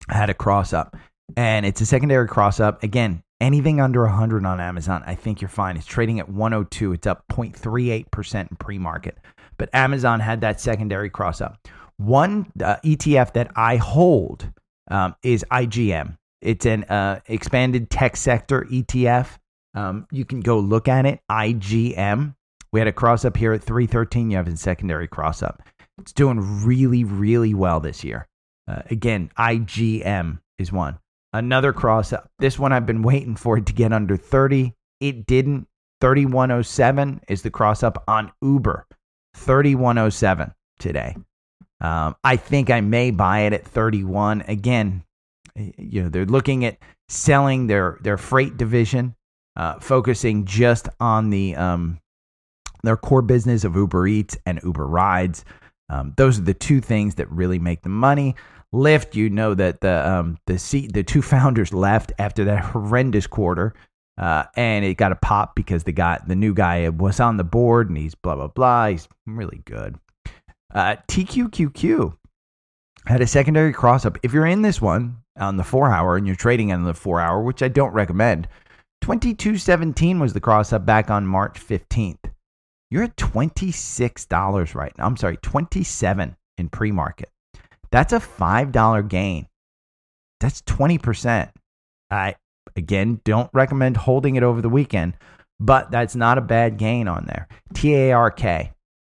had 0.08 0.28
a 0.28 0.34
cross 0.34 0.72
up 0.72 0.96
and 1.36 1.64
it's 1.64 1.80
a 1.80 1.86
secondary 1.86 2.28
cross 2.28 2.60
up. 2.60 2.82
Again, 2.82 3.22
anything 3.40 3.80
under 3.80 4.02
100 4.02 4.44
on 4.44 4.60
Amazon, 4.60 5.02
I 5.06 5.14
think 5.14 5.40
you're 5.40 5.48
fine. 5.48 5.76
It's 5.76 5.86
trading 5.86 6.18
at 6.18 6.28
102. 6.28 6.92
It's 6.92 7.06
up 7.06 7.24
0.38% 7.28 8.50
in 8.50 8.56
pre 8.56 8.78
market 8.78 9.18
but 9.56 9.70
Amazon 9.72 10.20
had 10.20 10.40
that 10.40 10.60
secondary 10.60 11.10
cross 11.10 11.40
up. 11.40 11.58
One 11.96 12.50
uh, 12.62 12.76
ETF 12.84 13.34
that 13.34 13.50
I 13.56 13.76
hold 13.76 14.50
um, 14.90 15.14
is 15.22 15.44
IGM. 15.50 16.16
It's 16.40 16.66
an 16.66 16.84
uh, 16.84 17.20
expanded 17.26 17.90
tech 17.90 18.16
sector 18.16 18.62
ETF. 18.70 19.38
Um, 19.74 20.06
you 20.10 20.24
can 20.24 20.40
go 20.40 20.58
look 20.58 20.88
at 20.88 21.06
it. 21.06 21.20
IGM. 21.30 22.34
We 22.74 22.80
had 22.80 22.88
a 22.88 22.92
cross 22.92 23.24
up 23.24 23.36
here 23.36 23.52
at 23.52 23.62
313. 23.62 24.32
You 24.32 24.36
have 24.36 24.48
a 24.48 24.56
secondary 24.56 25.06
cross 25.06 25.44
up. 25.44 25.62
It's 25.98 26.12
doing 26.12 26.64
really, 26.64 27.04
really 27.04 27.54
well 27.54 27.78
this 27.78 28.02
year. 28.02 28.26
Uh, 28.66 28.82
again, 28.90 29.30
IGM 29.38 30.40
is 30.58 30.72
one. 30.72 30.98
Another 31.32 31.72
cross 31.72 32.12
up. 32.12 32.28
This 32.40 32.58
one 32.58 32.72
I've 32.72 32.84
been 32.84 33.02
waiting 33.02 33.36
for 33.36 33.56
it 33.56 33.66
to 33.66 33.72
get 33.72 33.92
under 33.92 34.16
30. 34.16 34.74
It 34.98 35.24
didn't. 35.24 35.68
3107 36.00 37.20
is 37.28 37.42
the 37.42 37.50
cross 37.50 37.84
up 37.84 38.02
on 38.08 38.32
Uber. 38.42 38.88
3107 39.36 40.52
today. 40.80 41.14
Um, 41.80 42.16
I 42.24 42.34
think 42.34 42.70
I 42.70 42.80
may 42.80 43.12
buy 43.12 43.42
it 43.42 43.52
at 43.52 43.64
31. 43.64 44.40
Again, 44.48 45.04
you 45.54 46.02
know, 46.02 46.08
they're 46.08 46.26
looking 46.26 46.64
at 46.64 46.78
selling 47.08 47.68
their 47.68 47.98
their 48.02 48.16
freight 48.16 48.56
division, 48.56 49.14
uh, 49.54 49.78
focusing 49.78 50.44
just 50.44 50.88
on 50.98 51.30
the 51.30 51.54
um, 51.54 52.00
their 52.84 52.96
core 52.96 53.22
business 53.22 53.64
of 53.64 53.76
Uber 53.76 54.06
Eats 54.06 54.36
and 54.46 54.60
Uber 54.62 54.86
Rides. 54.86 55.44
Um, 55.88 56.14
those 56.16 56.38
are 56.38 56.42
the 56.42 56.54
two 56.54 56.80
things 56.80 57.16
that 57.16 57.30
really 57.30 57.58
make 57.58 57.82
the 57.82 57.88
money. 57.88 58.34
Lyft, 58.72 59.14
you 59.14 59.30
know 59.30 59.54
that 59.54 59.80
the 59.80 60.08
um, 60.08 60.38
the 60.46 60.58
C, 60.58 60.86
the 60.86 61.02
two 61.02 61.22
founders 61.34 61.72
left 61.72 62.12
after 62.18 62.44
that 62.44 62.64
horrendous 62.64 63.26
quarter. 63.26 63.74
Uh, 64.16 64.44
and 64.56 64.84
it 64.84 64.94
got 64.94 65.10
a 65.10 65.16
pop 65.16 65.56
because 65.56 65.82
the 65.82 65.92
guy, 65.92 66.20
the 66.24 66.36
new 66.36 66.54
guy, 66.54 66.88
was 66.88 67.18
on 67.18 67.36
the 67.36 67.44
board, 67.44 67.88
and 67.88 67.98
he's 67.98 68.14
blah 68.14 68.36
blah 68.36 68.46
blah. 68.46 68.88
He's 68.88 69.08
really 69.26 69.60
good. 69.64 69.98
Uh, 70.72 70.96
TQQQ 71.08 72.16
had 73.06 73.20
a 73.20 73.26
secondary 73.26 73.72
cross 73.72 74.04
up. 74.04 74.18
If 74.22 74.32
you're 74.32 74.46
in 74.46 74.62
this 74.62 74.80
one 74.80 75.18
on 75.36 75.56
the 75.56 75.64
four 75.64 75.90
hour 75.90 76.16
and 76.16 76.26
you're 76.26 76.36
trading 76.36 76.72
on 76.72 76.84
the 76.84 76.94
four 76.94 77.20
hour, 77.20 77.42
which 77.42 77.62
I 77.62 77.68
don't 77.68 77.92
recommend, 77.92 78.48
2217 79.02 80.18
was 80.18 80.32
the 80.32 80.40
cross 80.40 80.72
up 80.72 80.86
back 80.86 81.10
on 81.10 81.26
March 81.26 81.60
15th. 81.60 82.30
You're 82.94 83.02
at 83.02 83.16
$26 83.16 84.74
right 84.76 84.96
now. 84.96 85.06
I'm 85.06 85.16
sorry, 85.16 85.36
27 85.38 86.36
in 86.58 86.68
pre 86.68 86.92
market. 86.92 87.28
That's 87.90 88.12
a 88.12 88.20
$5 88.20 89.08
gain. 89.08 89.48
That's 90.38 90.62
20%. 90.62 91.50
I 92.12 92.36
Again, 92.76 93.20
don't 93.24 93.50
recommend 93.52 93.96
holding 93.96 94.36
it 94.36 94.44
over 94.44 94.62
the 94.62 94.68
weekend, 94.68 95.16
but 95.58 95.90
that's 95.90 96.14
not 96.14 96.38
a 96.38 96.40
bad 96.40 96.76
gain 96.76 97.08
on 97.08 97.24
there. 97.26 97.48
TARK. 97.74 98.44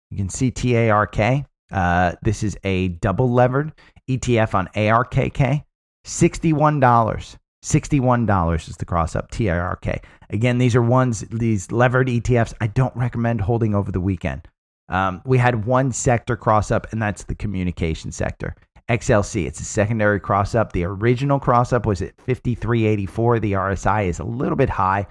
You 0.10 0.18
can 0.18 0.30
see 0.30 0.50
TARK. 0.50 1.46
Uh, 1.72 2.14
this 2.24 2.42
is 2.42 2.58
a 2.64 2.88
double 2.88 3.32
levered 3.32 3.72
ETF 4.10 4.56
on 4.56 4.68
ARKK. 4.70 5.64
$61. 6.08 7.38
$61 7.66 8.70
is 8.70 8.78
the 8.78 8.86
cross 8.86 9.16
up 9.16 9.32
TARK. 9.32 10.06
Again, 10.30 10.60
these 10.60 10.76
are 10.76 10.82
ones, 10.82 11.22
these 11.32 11.72
levered 11.72 12.08
ETFs 12.08 12.54
I 12.62 12.68
don't 12.68 12.96
recommend 12.96 13.42
holding 13.42 13.74
over 13.74 13.92
the 13.92 14.00
weekend. 14.00 14.48
Um, 14.88 15.22
we 15.26 15.40
had 15.40 15.66
one 15.66 15.92
sector 15.92 16.36
cross 16.38 16.70
up, 16.70 16.92
and 16.92 17.02
that's 17.02 17.24
the 17.24 17.34
communication 17.34 18.12
sector. 18.12 18.56
XLC. 18.88 19.48
It's 19.48 19.60
a 19.60 19.66
secondary 19.66 20.20
cross 20.20 20.54
up. 20.54 20.74
The 20.74 20.84
original 20.84 21.40
cross 21.40 21.74
up 21.74 21.88
was 21.88 22.04
at 22.04 22.16
53.84. 22.18 23.42
The 23.42 23.54
RSI 23.54 24.08
is 24.08 24.20
a 24.20 24.24
little 24.24 24.56
bit 24.56 24.70
high. 24.70 25.08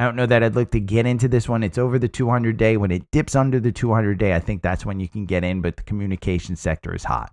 I 0.00 0.04
don't 0.04 0.16
know 0.16 0.26
that 0.26 0.42
I'd 0.42 0.56
look 0.56 0.72
to 0.72 0.80
get 0.80 1.06
into 1.06 1.28
this 1.28 1.48
one. 1.48 1.62
It's 1.62 1.78
over 1.78 2.00
the 2.00 2.08
200 2.08 2.56
day. 2.56 2.76
When 2.76 2.90
it 2.90 3.08
dips 3.12 3.36
under 3.36 3.60
the 3.60 3.70
200 3.70 4.18
day, 4.18 4.34
I 4.34 4.40
think 4.40 4.60
that's 4.60 4.84
when 4.84 4.98
you 4.98 5.08
can 5.08 5.24
get 5.24 5.44
in, 5.44 5.60
but 5.60 5.76
the 5.76 5.84
communication 5.84 6.56
sector 6.56 6.92
is 6.92 7.04
hot. 7.04 7.30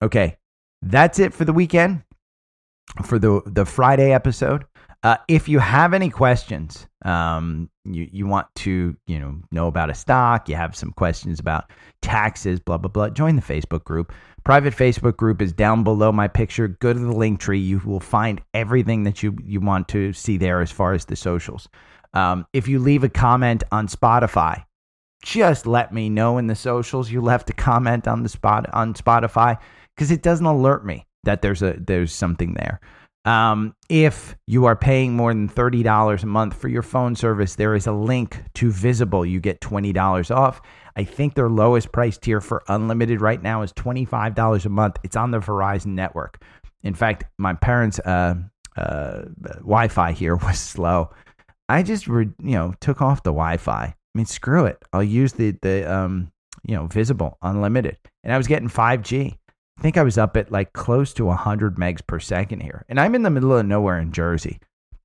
Okay, 0.00 0.36
that's 0.82 1.18
it 1.18 1.34
for 1.34 1.44
the 1.44 1.52
weekend, 1.52 2.04
for 3.04 3.18
the, 3.18 3.40
the 3.46 3.64
Friday 3.64 4.12
episode. 4.12 4.64
Uh, 5.04 5.16
if 5.28 5.48
you 5.48 5.60
have 5.60 5.94
any 5.94 6.10
questions, 6.10 6.88
um, 7.04 7.70
you, 7.84 8.08
you 8.10 8.26
want 8.26 8.48
to 8.56 8.96
you 9.06 9.18
know 9.18 9.36
know 9.52 9.68
about 9.68 9.90
a 9.90 9.94
stock, 9.94 10.48
you 10.48 10.56
have 10.56 10.74
some 10.74 10.90
questions 10.90 11.38
about 11.38 11.70
taxes, 12.02 12.58
blah 12.58 12.76
blah 12.76 12.90
blah, 12.90 13.08
join 13.08 13.36
the 13.36 13.42
Facebook 13.42 13.84
group. 13.84 14.12
Private 14.44 14.74
Facebook 14.74 15.16
group 15.16 15.40
is 15.40 15.52
down 15.52 15.84
below 15.84 16.10
my 16.10 16.26
picture. 16.26 16.68
Go 16.68 16.92
to 16.92 16.98
the 16.98 17.12
link 17.12 17.38
tree. 17.38 17.60
You 17.60 17.80
will 17.84 18.00
find 18.00 18.40
everything 18.54 19.04
that 19.04 19.22
you, 19.22 19.36
you 19.44 19.60
want 19.60 19.88
to 19.88 20.12
see 20.12 20.36
there 20.36 20.60
as 20.60 20.72
far 20.72 20.94
as 20.94 21.04
the 21.04 21.16
socials. 21.16 21.68
Um, 22.14 22.46
if 22.52 22.66
you 22.66 22.78
leave 22.78 23.04
a 23.04 23.08
comment 23.08 23.62
on 23.70 23.88
Spotify, 23.88 24.64
just 25.22 25.66
let 25.66 25.92
me 25.92 26.08
know 26.08 26.38
in 26.38 26.46
the 26.46 26.54
socials 26.54 27.10
you 27.10 27.20
left 27.20 27.50
a 27.50 27.52
comment 27.52 28.08
on 28.08 28.22
the 28.22 28.28
spot 28.28 28.66
on 28.72 28.94
Spotify 28.94 29.58
because 29.94 30.10
it 30.10 30.22
doesn't 30.22 30.46
alert 30.46 30.84
me 30.84 31.06
that 31.24 31.42
there's 31.42 31.62
a 31.62 31.76
there's 31.78 32.12
something 32.12 32.54
there. 32.54 32.80
Um, 33.24 33.74
if 33.90 34.36
you 34.46 34.64
are 34.64 34.76
paying 34.76 35.14
more 35.14 35.34
than 35.34 35.50
$30 35.50 36.22
a 36.22 36.26
month 36.26 36.54
for 36.54 36.68
your 36.68 36.82
phone 36.82 37.14
service, 37.14 37.56
there 37.56 37.74
is 37.74 37.86
a 37.86 37.92
link 37.92 38.42
to 38.54 38.70
Visible. 38.70 39.26
You 39.26 39.38
get 39.38 39.60
$20 39.60 40.34
off. 40.34 40.62
I 40.96 41.04
think 41.04 41.34
their 41.34 41.50
lowest 41.50 41.92
price 41.92 42.16
tier 42.16 42.40
for 42.40 42.62
unlimited 42.68 43.20
right 43.20 43.42
now 43.42 43.60
is 43.60 43.72
$25 43.74 44.64
a 44.64 44.68
month. 44.70 44.96
It's 45.04 45.16
on 45.16 45.30
the 45.30 45.40
Verizon 45.40 45.88
network. 45.88 46.42
In 46.82 46.94
fact, 46.94 47.24
my 47.36 47.52
parents' 47.52 47.98
uh, 47.98 48.36
uh, 48.78 49.22
Wi 49.56 49.88
Fi 49.88 50.12
here 50.12 50.36
was 50.46 50.58
slow. 50.58 51.10
I 51.68 51.82
just, 51.82 52.08
re- 52.08 52.30
you 52.42 52.52
know, 52.52 52.72
took 52.80 53.02
off 53.02 53.24
the 53.24 53.30
Wi 53.30 53.58
Fi. 53.58 53.84
I 53.84 53.94
mean, 54.14 54.26
screw 54.26 54.64
it. 54.64 54.82
I'll 54.94 55.02
use 55.02 55.34
the, 55.34 55.50
the 55.60 55.92
um, 55.92 56.32
you 56.64 56.76
know, 56.76 56.86
Visible 56.86 57.36
unlimited. 57.42 57.98
And 58.24 58.32
I 58.32 58.38
was 58.38 58.46
getting 58.46 58.68
5G. 58.68 59.36
I 59.78 59.80
think 59.80 59.96
I 59.96 60.02
was 60.02 60.18
up 60.18 60.36
at 60.36 60.50
like 60.50 60.72
close 60.72 61.12
to 61.14 61.24
100 61.26 61.76
megs 61.76 62.04
per 62.04 62.18
second 62.18 62.60
here. 62.60 62.84
And 62.88 62.98
I'm 62.98 63.14
in 63.14 63.22
the 63.22 63.30
middle 63.30 63.56
of 63.56 63.64
nowhere 63.64 64.00
in 64.00 64.10
Jersey. 64.10 64.58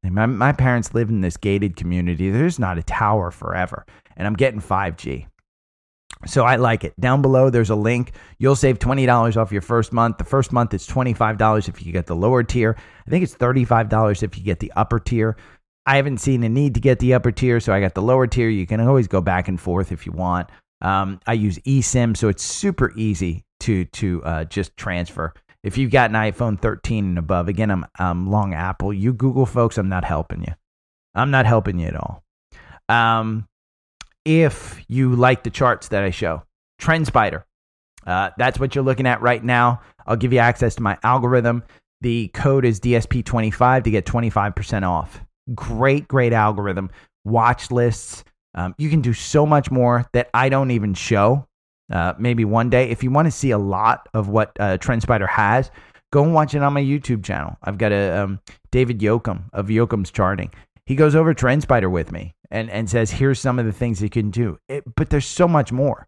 My, 0.04 0.26
my 0.26 0.52
parents 0.52 0.96
live 0.96 1.10
in 1.10 1.22
this 1.22 1.38
gated 1.38 1.76
community. 1.76 2.32
There's 2.32 2.58
not 2.58 2.80
a 2.80 2.84
tower 2.84 3.30
forever. 3.30 3.86
And 4.18 4.26
I'm 4.26 4.34
getting 4.34 4.60
5G. 4.60 5.28
So 6.26 6.44
I 6.44 6.56
like 6.56 6.84
it. 6.84 7.00
Down 7.00 7.22
below, 7.22 7.50
there's 7.50 7.70
a 7.70 7.76
link. 7.76 8.14
You'll 8.40 8.56
save 8.56 8.80
$20 8.80 9.38
off 9.38 9.52
your 9.52 9.62
first 9.62 9.94
month. 9.94 10.18
The 10.18 10.24
first 10.24 10.52
month 10.52 10.74
is 10.74 10.88
$25 10.88 11.70
if 11.70 11.86
you 11.86 11.92
get 11.92 12.08
the 12.08 12.16
lower 12.16 12.42
tier. 12.42 12.76
I 13.06 13.10
think 13.10 13.24
it's 13.24 13.36
$35 13.36 14.24
if 14.24 14.38
you 14.38 14.44
get 14.44 14.60
the 14.60 14.72
upper 14.76 15.00
tier. 15.00 15.38
I 15.86 15.98
haven't 15.98 16.20
seen 16.20 16.44
a 16.44 16.50
need 16.50 16.74
to 16.76 16.82
get 16.82 17.00
the 17.00 17.14
upper 17.14 17.32
tier, 17.32 17.60
so 17.60 17.74
I 17.74 17.80
got 17.80 17.94
the 17.94 18.02
lower 18.02 18.26
tier. 18.26 18.50
You 18.50 18.66
can 18.66 18.80
always 18.80 19.08
go 19.08 19.22
back 19.22 19.48
and 19.48 19.60
forth 19.60 19.92
if 19.92 20.06
you 20.06 20.14
want. 20.14 20.50
Um, 20.82 21.20
I 21.28 21.34
use 21.34 21.60
eSIM, 21.60 22.18
so 22.18 22.30
it's 22.30 22.44
super 22.44 22.92
easy 22.96 23.44
to 23.64 23.86
to 23.86 24.24
uh, 24.24 24.44
just 24.46 24.76
transfer. 24.78 25.34
If 25.64 25.78
you've 25.78 25.92
got 25.92 26.10
an 26.10 26.16
iPhone 26.16 26.60
13 26.60 27.06
and 27.06 27.18
above, 27.18 27.48
again, 27.48 27.72
I'm 27.72 27.86
I'm 27.98 28.30
long 28.30 28.54
Apple. 28.54 28.94
You 28.94 29.14
Google 29.14 29.46
folks, 29.46 29.78
I'm 29.78 29.90
not 29.90 30.04
helping 30.04 30.42
you. 30.42 30.54
I'm 31.16 31.32
not 31.32 31.46
helping 31.46 31.80
you 31.80 31.88
at 31.88 31.96
all. 31.96 32.24
Um, 32.90 33.48
if 34.26 34.84
you 34.88 35.16
like 35.16 35.44
the 35.44 35.50
charts 35.50 35.90
that 35.90 36.04
I 36.04 36.10
show, 36.10 36.44
TrendSpider, 36.82 37.44
uh, 38.06 38.32
that's 38.38 38.60
what 38.60 38.76
you're 38.76 38.84
looking 38.84 39.08
at 39.08 39.22
right 39.22 39.44
now. 39.44 39.82
I'll 40.06 40.16
give 40.16 40.34
you 40.34 40.40
access 40.40 40.76
to 40.76 40.84
my 40.84 40.98
algorithm. 41.04 41.64
The 42.02 42.28
code 42.30 42.66
is 42.66 42.80
DSP25 42.82 43.86
to 43.86 43.92
get 43.92 44.06
25% 44.06 44.84
off. 44.88 45.22
Great, 45.56 46.08
great 46.08 46.34
algorithm. 46.34 46.90
Watch 47.24 47.72
lists. 47.72 48.26
Um, 48.56 48.76
you 48.78 48.90
can 48.90 49.02
do 49.02 49.14
so 49.14 49.46
much 49.46 49.72
more 49.72 50.06
that 50.14 50.30
I 50.34 50.50
don't 50.50 50.72
even 50.72 50.94
show 50.94 51.48
uh, 51.92 52.14
maybe 52.18 52.46
one 52.46 52.70
day. 52.70 52.90
If 52.90 53.04
you 53.04 53.12
want 53.12 53.26
to 53.26 53.32
see 53.32 53.52
a 53.52 53.58
lot 53.58 54.08
of 54.14 54.30
what 54.30 54.52
uh, 54.60 54.78
TrendSpider 54.78 55.28
has, 55.28 55.72
go 56.12 56.24
and 56.24 56.34
watch 56.34 56.56
it 56.56 56.64
on 56.64 56.74
my 56.74 56.82
YouTube 56.82 57.24
channel. 57.24 57.58
I've 57.64 57.78
got 57.78 57.92
a 57.92 58.24
um, 58.24 58.40
David 58.72 59.00
Yoakum 59.00 59.44
of 59.54 59.68
Yoakum's 59.68 60.12
Charting. 60.12 60.52
He 60.86 60.96
goes 60.96 61.16
over 61.16 61.34
TrendSpider 61.34 61.90
with 61.90 62.12
me 62.12 62.34
and, 62.52 62.70
and 62.70 62.90
says, 62.90 63.10
here's 63.12 63.40
some 63.40 63.60
of 63.60 63.66
the 63.66 63.72
things 63.72 64.02
you 64.02 64.10
can 64.10 64.32
do. 64.32 64.60
It, 64.68 64.84
but 64.96 65.10
there's 65.10 65.26
so 65.26 65.48
much 65.48 65.72
more. 65.72 66.08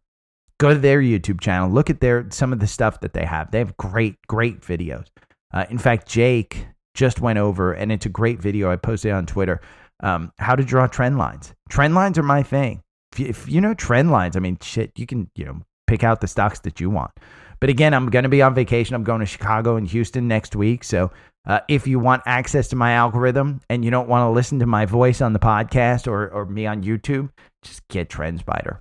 Go 0.58 0.70
to 0.70 0.80
their 0.80 1.02
YouTube 1.02 1.42
channel. 1.42 1.70
Look 1.70 1.90
at 1.90 2.00
their 2.00 2.28
some 2.30 2.54
of 2.54 2.60
the 2.60 2.68
stuff 2.68 3.02
that 3.02 3.14
they 3.14 3.26
have. 3.26 3.52
They 3.52 3.60
have 3.60 3.76
great, 3.76 4.16
great 4.28 4.62
videos. 4.62 5.08
Uh, 5.54 5.66
in 5.70 5.78
fact, 5.78 6.08
Jake 6.08 6.68
just 6.94 7.20
went 7.20 7.40
over, 7.40 7.74
and 7.74 7.92
it's 7.92 8.06
a 8.06 8.10
great 8.10 8.40
video 8.40 8.72
I 8.72 8.78
posted 8.78 9.12
on 9.12 9.26
Twitter. 9.26 9.60
Um, 10.02 10.32
how 10.40 10.56
to 10.56 10.64
draw 10.64 10.88
trend 10.88 11.18
lines. 11.18 11.54
Trend 11.70 11.94
lines 11.94 12.18
are 12.18 12.24
my 12.24 12.42
thing 12.42 12.82
if 13.20 13.48
you, 13.48 13.62
know 13.62 13.74
trend 13.74 14.12
lines, 14.12 14.36
I 14.36 14.40
mean, 14.40 14.58
shit, 14.62 14.92
you 14.98 15.06
can 15.06 15.30
you 15.36 15.46
know 15.46 15.62
pick 15.88 16.04
out 16.04 16.22
the 16.22 16.28
stocks 16.28 16.60
that 16.62 16.80
you 16.80 16.90
want. 16.90 17.12
But 17.60 17.70
again, 17.70 17.94
I'm 17.94 18.10
going 18.10 18.24
to 18.24 18.30
be 18.30 18.42
on 18.42 18.54
vacation. 18.54 18.96
I'm 18.96 19.04
going 19.04 19.22
to 19.22 19.26
Chicago 19.26 19.76
and 19.76 19.88
Houston 19.88 20.28
next 20.28 20.56
week. 20.56 20.84
So 20.84 21.12
uh, 21.48 21.62
if 21.68 21.88
you 21.88 22.00
want 22.00 22.24
access 22.26 22.68
to 22.70 22.76
my 22.76 22.94
algorithm 22.94 23.62
and 23.70 23.86
you 23.86 23.92
don't 23.92 24.10
want 24.10 24.28
to 24.28 24.30
listen 24.30 24.60
to 24.60 24.66
my 24.66 24.86
voice 24.86 25.22
on 25.22 25.34
the 25.34 25.40
podcast 25.40 26.08
or, 26.08 26.30
or 26.30 26.46
me 26.46 26.66
on 26.66 26.84
YouTube, 26.84 27.30
just 27.64 27.88
get 27.88 28.10
TrendSpider. 28.10 28.80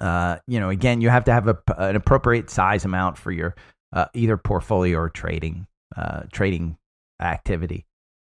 Uh, 0.00 0.36
you 0.46 0.60
know, 0.60 0.70
again, 0.70 1.00
you 1.00 1.10
have 1.10 1.24
to 1.24 1.32
have 1.32 1.48
a, 1.48 1.58
an 1.76 1.96
appropriate 1.96 2.50
size 2.50 2.84
amount 2.84 3.18
for 3.18 3.30
your 3.30 3.54
uh, 3.92 4.06
either 4.14 4.36
portfolio 4.36 4.98
or 4.98 5.10
trading 5.10 5.66
uh, 5.96 6.22
trading 6.32 6.76
activity. 7.20 7.84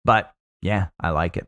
But 0.04 0.32
yeah, 0.62 0.88
I 0.98 1.10
like 1.10 1.36
it. 1.36 1.46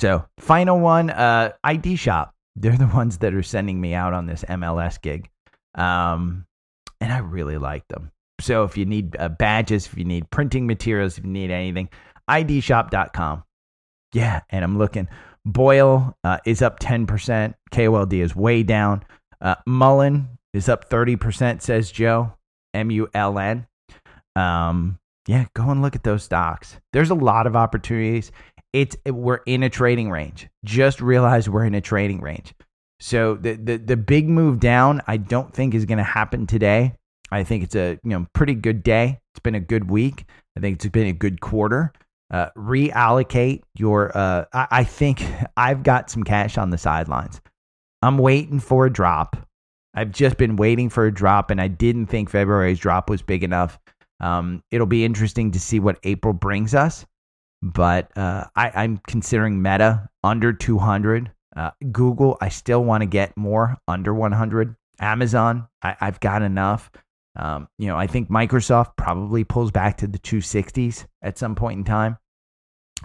So 0.00 0.24
final 0.38 0.80
one, 0.80 1.10
uh, 1.10 1.52
ID 1.62 1.96
Shop 1.96 2.33
they're 2.56 2.76
the 2.76 2.86
ones 2.86 3.18
that 3.18 3.34
are 3.34 3.42
sending 3.42 3.80
me 3.80 3.94
out 3.94 4.12
on 4.12 4.26
this 4.26 4.44
MLS 4.48 5.00
gig. 5.00 5.28
Um, 5.74 6.46
and 7.00 7.12
I 7.12 7.18
really 7.18 7.58
like 7.58 7.86
them. 7.88 8.10
So 8.40 8.64
if 8.64 8.76
you 8.76 8.84
need 8.84 9.16
uh, 9.18 9.28
badges, 9.28 9.86
if 9.86 9.96
you 9.96 10.04
need 10.04 10.30
printing 10.30 10.66
materials, 10.66 11.18
if 11.18 11.24
you 11.24 11.30
need 11.30 11.50
anything, 11.50 11.88
idshop.com. 12.28 13.44
Yeah, 14.12 14.40
and 14.50 14.64
I'm 14.64 14.78
looking. 14.78 15.08
BOIL 15.46 16.14
uh, 16.24 16.38
is 16.46 16.62
up 16.62 16.80
10%. 16.80 17.54
KOLD 17.72 18.12
is 18.14 18.34
way 18.34 18.62
down. 18.62 19.04
Uh, 19.40 19.56
Mullen 19.66 20.38
is 20.52 20.68
up 20.68 20.88
30%, 20.88 21.60
says 21.62 21.90
Joe. 21.90 22.32
M 22.72 22.90
U 22.90 23.08
L 23.14 23.38
N. 23.38 23.66
Um, 24.36 24.98
yeah, 25.26 25.46
go 25.54 25.70
and 25.70 25.80
look 25.80 25.94
at 25.94 26.02
those 26.02 26.24
stocks. 26.24 26.76
There's 26.92 27.10
a 27.10 27.14
lot 27.14 27.46
of 27.46 27.56
opportunities 27.56 28.32
it's 28.74 28.96
we're 29.06 29.40
in 29.46 29.62
a 29.62 29.70
trading 29.70 30.10
range. 30.10 30.48
Just 30.64 31.00
realize 31.00 31.48
we're 31.48 31.64
in 31.64 31.76
a 31.76 31.80
trading 31.80 32.20
range. 32.20 32.52
So 33.00 33.36
the 33.36 33.54
the 33.54 33.76
the 33.78 33.96
big 33.96 34.28
move 34.28 34.58
down, 34.60 35.00
I 35.06 35.16
don't 35.16 35.54
think 35.54 35.74
is 35.74 35.86
going 35.86 35.98
to 35.98 36.04
happen 36.04 36.46
today. 36.46 36.94
I 37.30 37.44
think 37.44 37.62
it's 37.62 37.76
a 37.76 37.98
you 38.02 38.10
know 38.10 38.26
pretty 38.34 38.54
good 38.54 38.82
day. 38.82 39.20
It's 39.32 39.40
been 39.40 39.54
a 39.54 39.60
good 39.60 39.88
week. 39.88 40.24
I 40.56 40.60
think 40.60 40.74
it's 40.76 40.86
been 40.88 41.06
a 41.06 41.12
good 41.12 41.40
quarter. 41.40 41.92
Uh, 42.32 42.50
reallocate 42.56 43.62
your. 43.78 44.16
Uh, 44.16 44.46
I, 44.52 44.66
I 44.70 44.84
think 44.84 45.24
I've 45.56 45.84
got 45.84 46.10
some 46.10 46.24
cash 46.24 46.58
on 46.58 46.70
the 46.70 46.78
sidelines. 46.78 47.40
I'm 48.02 48.18
waiting 48.18 48.58
for 48.58 48.86
a 48.86 48.92
drop. 48.92 49.36
I've 49.94 50.10
just 50.10 50.36
been 50.36 50.56
waiting 50.56 50.90
for 50.90 51.06
a 51.06 51.14
drop, 51.14 51.52
and 51.52 51.60
I 51.60 51.68
didn't 51.68 52.06
think 52.06 52.28
February's 52.28 52.80
drop 52.80 53.08
was 53.08 53.22
big 53.22 53.44
enough. 53.44 53.78
Um, 54.18 54.64
it'll 54.72 54.88
be 54.88 55.04
interesting 55.04 55.52
to 55.52 55.60
see 55.60 55.78
what 55.78 56.00
April 56.02 56.34
brings 56.34 56.74
us 56.74 57.06
but 57.64 58.16
uh, 58.16 58.44
I, 58.54 58.84
am 58.84 59.00
considering 59.08 59.62
Meta 59.62 60.10
under 60.22 60.52
200. 60.52 61.32
Uh, 61.56 61.70
Google, 61.90 62.36
I 62.40 62.50
still 62.50 62.84
want 62.84 63.00
to 63.00 63.06
get 63.06 63.36
more 63.38 63.78
under 63.88 64.12
100. 64.12 64.76
Amazon, 65.00 65.66
I, 65.82 65.96
have 65.98 66.20
got 66.20 66.42
enough. 66.42 66.90
Um, 67.36 67.68
you 67.78 67.88
know, 67.88 67.96
I 67.96 68.06
think 68.06 68.28
Microsoft 68.28 68.96
probably 68.96 69.44
pulls 69.44 69.70
back 69.70 69.96
to 69.98 70.06
the 70.06 70.18
260s 70.18 71.06
at 71.22 71.38
some 71.38 71.54
point 71.54 71.78
in 71.78 71.84
time. 71.84 72.18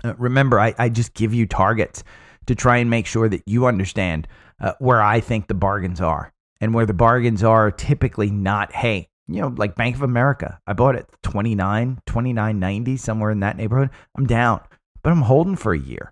Uh, 0.04 0.14
remember, 0.18 0.60
I, 0.60 0.76
I, 0.78 0.90
just 0.90 1.14
give 1.14 1.34
you 1.34 1.46
targets 1.46 2.04
to 2.48 2.54
try 2.54 2.78
and 2.78 2.90
make 2.90 3.06
sure 3.06 3.30
that 3.30 3.44
you 3.46 3.66
understand 3.66 4.28
uh, 4.60 4.74
where 4.80 5.02
I 5.02 5.22
think 5.22 5.48
the 5.48 5.56
bargains 5.56 6.02
are. 6.02 6.34
And 6.62 6.74
where 6.74 6.86
the 6.86 6.94
bargains 6.94 7.44
are 7.44 7.72
typically 7.72 8.30
not, 8.30 8.74
hey, 8.74 9.09
you 9.30 9.42
know, 9.42 9.54
like 9.56 9.76
Bank 9.76 9.96
of 9.96 10.02
America. 10.02 10.60
I 10.66 10.74
bought 10.74 10.96
it 10.96 11.08
29, 11.24 12.02
29.90, 12.08 13.00
somewhere 13.00 13.32
in 13.32 13.42
that 13.42 13.58
neighborhood. 13.58 13.92
I'm 14.18 14.26
down, 14.26 14.62
but 15.04 15.12
I'm 15.12 15.22
holding 15.22 15.56
for 15.56 15.72
a 15.72 15.80
year. 15.80 16.12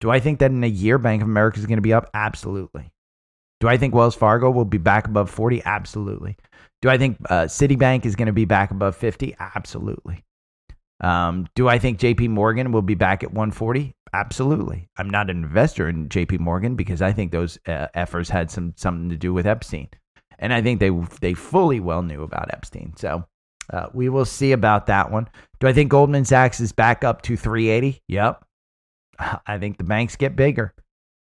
Do 0.00 0.10
I 0.10 0.20
think 0.20 0.38
that 0.38 0.50
in 0.50 0.62
a 0.62 0.68
year 0.68 0.98
Bank 0.98 1.22
of 1.22 1.28
America 1.28 1.58
is 1.58 1.66
going 1.66 1.78
to 1.78 1.82
be 1.82 1.92
up? 1.92 2.08
Absolutely. 2.14 2.92
Do 3.60 3.68
I 3.68 3.76
think 3.76 3.94
Wells 3.94 4.14
Fargo 4.14 4.50
will 4.50 4.64
be 4.64 4.78
back 4.78 5.06
above 5.06 5.30
40? 5.30 5.62
Absolutely. 5.64 6.36
Do 6.80 6.88
I 6.88 6.98
think 6.98 7.18
uh, 7.28 7.44
Citibank 7.44 8.06
is 8.06 8.16
going 8.16 8.26
to 8.26 8.32
be 8.32 8.44
back 8.44 8.70
above 8.70 8.96
50? 8.96 9.36
Absolutely. 9.38 10.24
Um, 11.00 11.48
do 11.54 11.68
I 11.68 11.78
think 11.78 11.98
JP 11.98 12.30
Morgan 12.30 12.72
will 12.72 12.82
be 12.82 12.94
back 12.94 13.22
at 13.22 13.32
140? 13.32 13.94
Absolutely. 14.12 14.88
I'm 14.96 15.10
not 15.10 15.30
an 15.30 15.42
investor 15.42 15.88
in 15.88 16.08
JP 16.08 16.40
Morgan 16.40 16.76
because 16.76 17.02
I 17.02 17.12
think 17.12 17.32
those 17.32 17.58
uh, 17.66 17.88
efforts 17.94 18.28
had 18.28 18.50
some 18.50 18.74
something 18.76 19.08
to 19.08 19.16
do 19.16 19.32
with 19.32 19.46
Epstein 19.46 19.88
and 20.42 20.52
I 20.52 20.60
think 20.60 20.80
they 20.80 20.90
they 21.20 21.32
fully 21.32 21.80
well 21.80 22.02
knew 22.02 22.22
about 22.22 22.52
Epstein. 22.52 22.92
So 22.96 23.24
uh, 23.72 23.86
we 23.94 24.08
will 24.10 24.24
see 24.26 24.52
about 24.52 24.86
that 24.86 25.10
one. 25.10 25.28
Do 25.60 25.68
I 25.68 25.72
think 25.72 25.88
Goldman 25.88 26.24
Sachs 26.24 26.60
is 26.60 26.72
back 26.72 27.04
up 27.04 27.22
to 27.22 27.36
380? 27.36 28.02
Yep. 28.08 28.44
I 29.46 29.58
think 29.58 29.78
the 29.78 29.84
banks 29.84 30.16
get 30.16 30.36
bigger. 30.36 30.74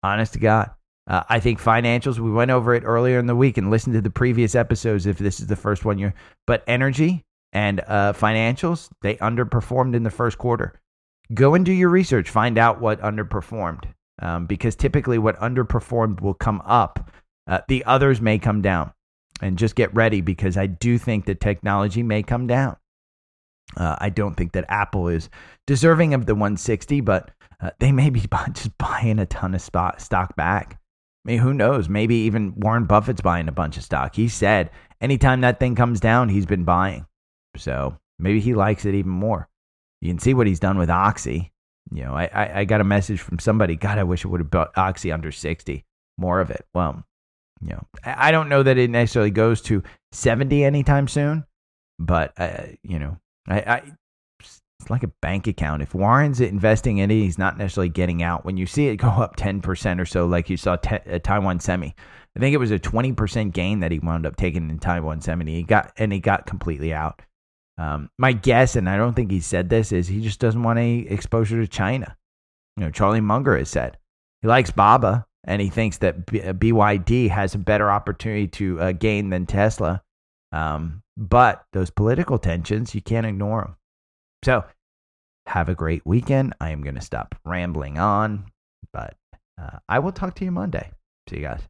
Honest 0.03 0.35
to 0.35 0.41
God. 0.41 0.71
Uh, 1.09 1.23
I 1.29 1.39
think 1.39 1.61
financials, 1.61 2.19
we 2.19 2.33
went 2.33 2.51
over 2.51 2.75
it 2.75 2.83
earlier 2.85 3.21
in 3.21 3.27
the 3.27 3.37
week 3.37 3.57
and 3.57 3.71
listened 3.71 3.95
to 3.95 4.01
the 4.01 4.11
previous 4.11 4.57
episodes 4.57 5.07
if 5.07 5.19
this 5.19 5.39
is 5.39 5.47
the 5.47 5.55
first 5.55 5.85
one 5.85 5.99
you're. 5.99 6.15
But 6.49 6.65
energy 6.67 7.25
and 7.53 7.81
uh, 7.87 8.13
financials, 8.13 8.91
they 9.03 9.15
underperformed 9.17 9.95
in 9.95 10.03
the 10.03 10.11
first 10.11 10.37
quarter. 10.37 10.81
Go 11.33 11.55
and 11.55 11.65
do 11.65 11.73
your 11.73 11.91
research, 11.91 12.29
find 12.29 12.59
out 12.59 12.81
what 12.81 13.01
underperformed. 13.01 13.85
Um, 14.21 14.47
because 14.47 14.75
typically 14.75 15.19
what 15.19 15.39
underperformed 15.39 16.21
will 16.21 16.35
come 16.35 16.61
up, 16.65 17.13
uh, 17.47 17.61
the 17.69 17.85
others 17.85 18.21
may 18.21 18.39
come 18.39 18.63
down 18.63 18.93
and 19.41 19.59
just 19.59 19.75
get 19.75 19.95
ready 19.95 20.21
because 20.21 20.57
I 20.57 20.67
do 20.67 20.99
think 20.99 21.27
that 21.27 21.41
technology 21.41 22.03
may 22.03 22.23
come 22.23 22.47
down. 22.47 22.77
Uh, 23.77 23.97
I 23.99 24.11
don't 24.11 24.35
think 24.35 24.53
that 24.53 24.65
Apple 24.69 25.09
is 25.09 25.29
deserving 25.67 26.15
of 26.15 26.27
the 26.27 26.35
160, 26.35 27.01
but 27.01 27.31
uh, 27.61 27.71
they 27.79 27.93
may 27.93 28.11
be 28.11 28.21
just 28.53 28.79
buying 28.79 29.19
a 29.19 29.27
ton 29.27 29.55
of 29.55 29.61
stock, 29.61 30.01
stock 30.01 30.37
back. 30.37 30.81
I 31.25 31.31
mean, 31.31 31.39
who 31.39 31.53
knows? 31.53 31.89
Maybe 31.89 32.15
even 32.17 32.55
Warren 32.57 32.85
Buffett's 32.85 33.21
buying 33.21 33.49
a 33.49 33.53
bunch 33.53 33.77
of 33.77 33.83
stock. 33.83 34.15
He 34.15 34.29
said 34.29 34.71
anytime 35.01 35.41
that 35.41 35.59
thing 35.59 35.75
comes 35.75 35.99
down, 35.99 36.29
he's 36.29 36.47
been 36.47 36.65
buying. 36.65 37.07
So 37.57 37.99
maybe 38.19 38.41
he 38.41 38.55
likes 38.55 38.85
it 38.85 38.95
even 38.95 39.11
more. 39.11 39.49
You 40.01 40.09
can 40.09 40.19
see 40.19 40.35
what 40.35 40.47
he's 40.47 40.61
done 40.61 40.79
with 40.79 40.91
Oxy. 40.91 41.53
You 41.91 42.05
know, 42.05 42.15
I, 42.15 42.29
I, 42.33 42.61
I 42.61 42.65
got 42.65 42.81
a 42.81 42.85
message 42.85 43.21
from 43.21 43.39
somebody. 43.39 43.77
God, 43.77 43.99
I 43.99 44.05
wish 44.05 44.25
I 44.25 44.29
would 44.29 44.41
have 44.41 44.51
bought 44.51 44.77
Oxy 44.77 45.11
under 45.11 45.33
60, 45.33 45.85
more 46.19 46.41
of 46.41 46.51
it. 46.51 46.65
Well, 46.75 47.05
you 47.61 47.71
know, 47.71 47.87
I, 48.05 48.31
don't 48.31 48.49
know 48.49 48.63
that 48.63 48.79
it 48.79 48.91
necessarily 48.91 49.31
goes 49.31 49.61
to 49.63 49.83
70 50.13 50.65
anytime 50.65 51.09
soon, 51.09 51.45
but, 51.99 52.33
uh, 52.39 52.65
you 52.83 52.99
know, 52.99 53.17
I, 53.49 53.61
I, 53.61 53.83
it's 54.41 54.91
like 54.91 55.03
a 55.03 55.13
bank 55.23 55.47
account. 55.47 55.83
If 55.83 55.95
Warren's 55.95 56.41
investing 56.41 56.99
in 56.99 57.11
it, 57.11 57.15
he's 57.15 57.39
not 57.39 57.57
necessarily 57.57 57.89
getting 57.89 58.23
out. 58.23 58.45
When 58.45 58.57
you 58.57 58.67
see 58.67 58.89
it 58.89 58.97
go 58.97 59.09
up 59.09 59.37
10% 59.37 60.01
or 60.01 60.05
so, 60.05 60.27
like 60.27 60.51
you 60.51 60.57
saw 60.57 60.77
te- 60.77 60.97
uh, 61.11 61.19
Taiwan 61.19 61.61
Semi, 61.61 61.95
I 62.37 62.39
think 62.39 62.55
it 62.55 62.59
was 62.59 62.71
a 62.71 62.79
20% 62.79 63.53
gain 63.53 63.81
that 63.81 63.91
he 63.91 63.99
wound 63.99 64.27
up 64.27 64.37
taking 64.37 64.69
in 64.69 64.79
Taiwan 64.79 65.23
Semi. 65.23 65.55
He 65.55 65.63
got, 65.63 65.93
and 65.97 66.13
he 66.13 66.21
got 66.21 66.47
completely 66.47 66.93
out. 66.93 67.23
Um, 67.79 68.11
my 68.19 68.33
guess, 68.33 68.77
and 68.77 68.89
I 68.89 68.97
don't 68.97 69.15
think 69.15 69.31
he 69.31 69.41
said 69.41 69.69
this, 69.69 69.93
is 69.93 70.07
he 70.09 70.21
just 70.21 70.41
doesn't 70.41 70.63
want 70.63 70.79
any 70.79 71.07
exposure 71.09 71.61
to 71.61 71.69
China. 71.69 72.17
You 72.77 72.85
know, 72.85 72.91
Charlie 72.91 73.21
Munger 73.21 73.57
has 73.57 73.71
said 73.71 73.99
he 74.43 74.49
likes 74.49 74.71
Baba 74.71 75.26
and 75.47 75.63
he 75.63 75.69
thinks 75.69 75.99
that 75.99 76.27
B- 76.27 76.41
BYD 76.41 77.31
has 77.31 77.55
a 77.55 77.59
better 77.59 77.91
opportunity 77.91 78.49
to 78.49 78.81
uh, 78.81 78.93
gain 78.93 79.31
than 79.31 79.47
Tesla. 79.47 80.03
Um, 80.53 81.03
but 81.17 81.65
those 81.73 81.91
political 81.91 82.39
tensions, 82.39 82.95
you 82.95 83.01
can't 83.01 83.27
ignore 83.27 83.63
them. 83.63 83.77
So 84.45 84.65
have 85.47 85.69
a 85.69 85.75
great 85.75 86.05
weekend. 86.05 86.55
I 86.61 86.71
am 86.71 86.83
going 86.83 86.97
to 86.97 87.01
stop 87.01 87.35
rambling 87.45 87.99
on, 87.99 88.47
but 88.93 89.17
uh, 89.61 89.79
I 89.89 90.01
will 90.01 90.13
talk 90.13 90.35
to 90.37 90.45
you 90.45 90.51
Monday. 90.51 90.91
See 91.29 91.37
you 91.37 91.43
guys. 91.43 91.63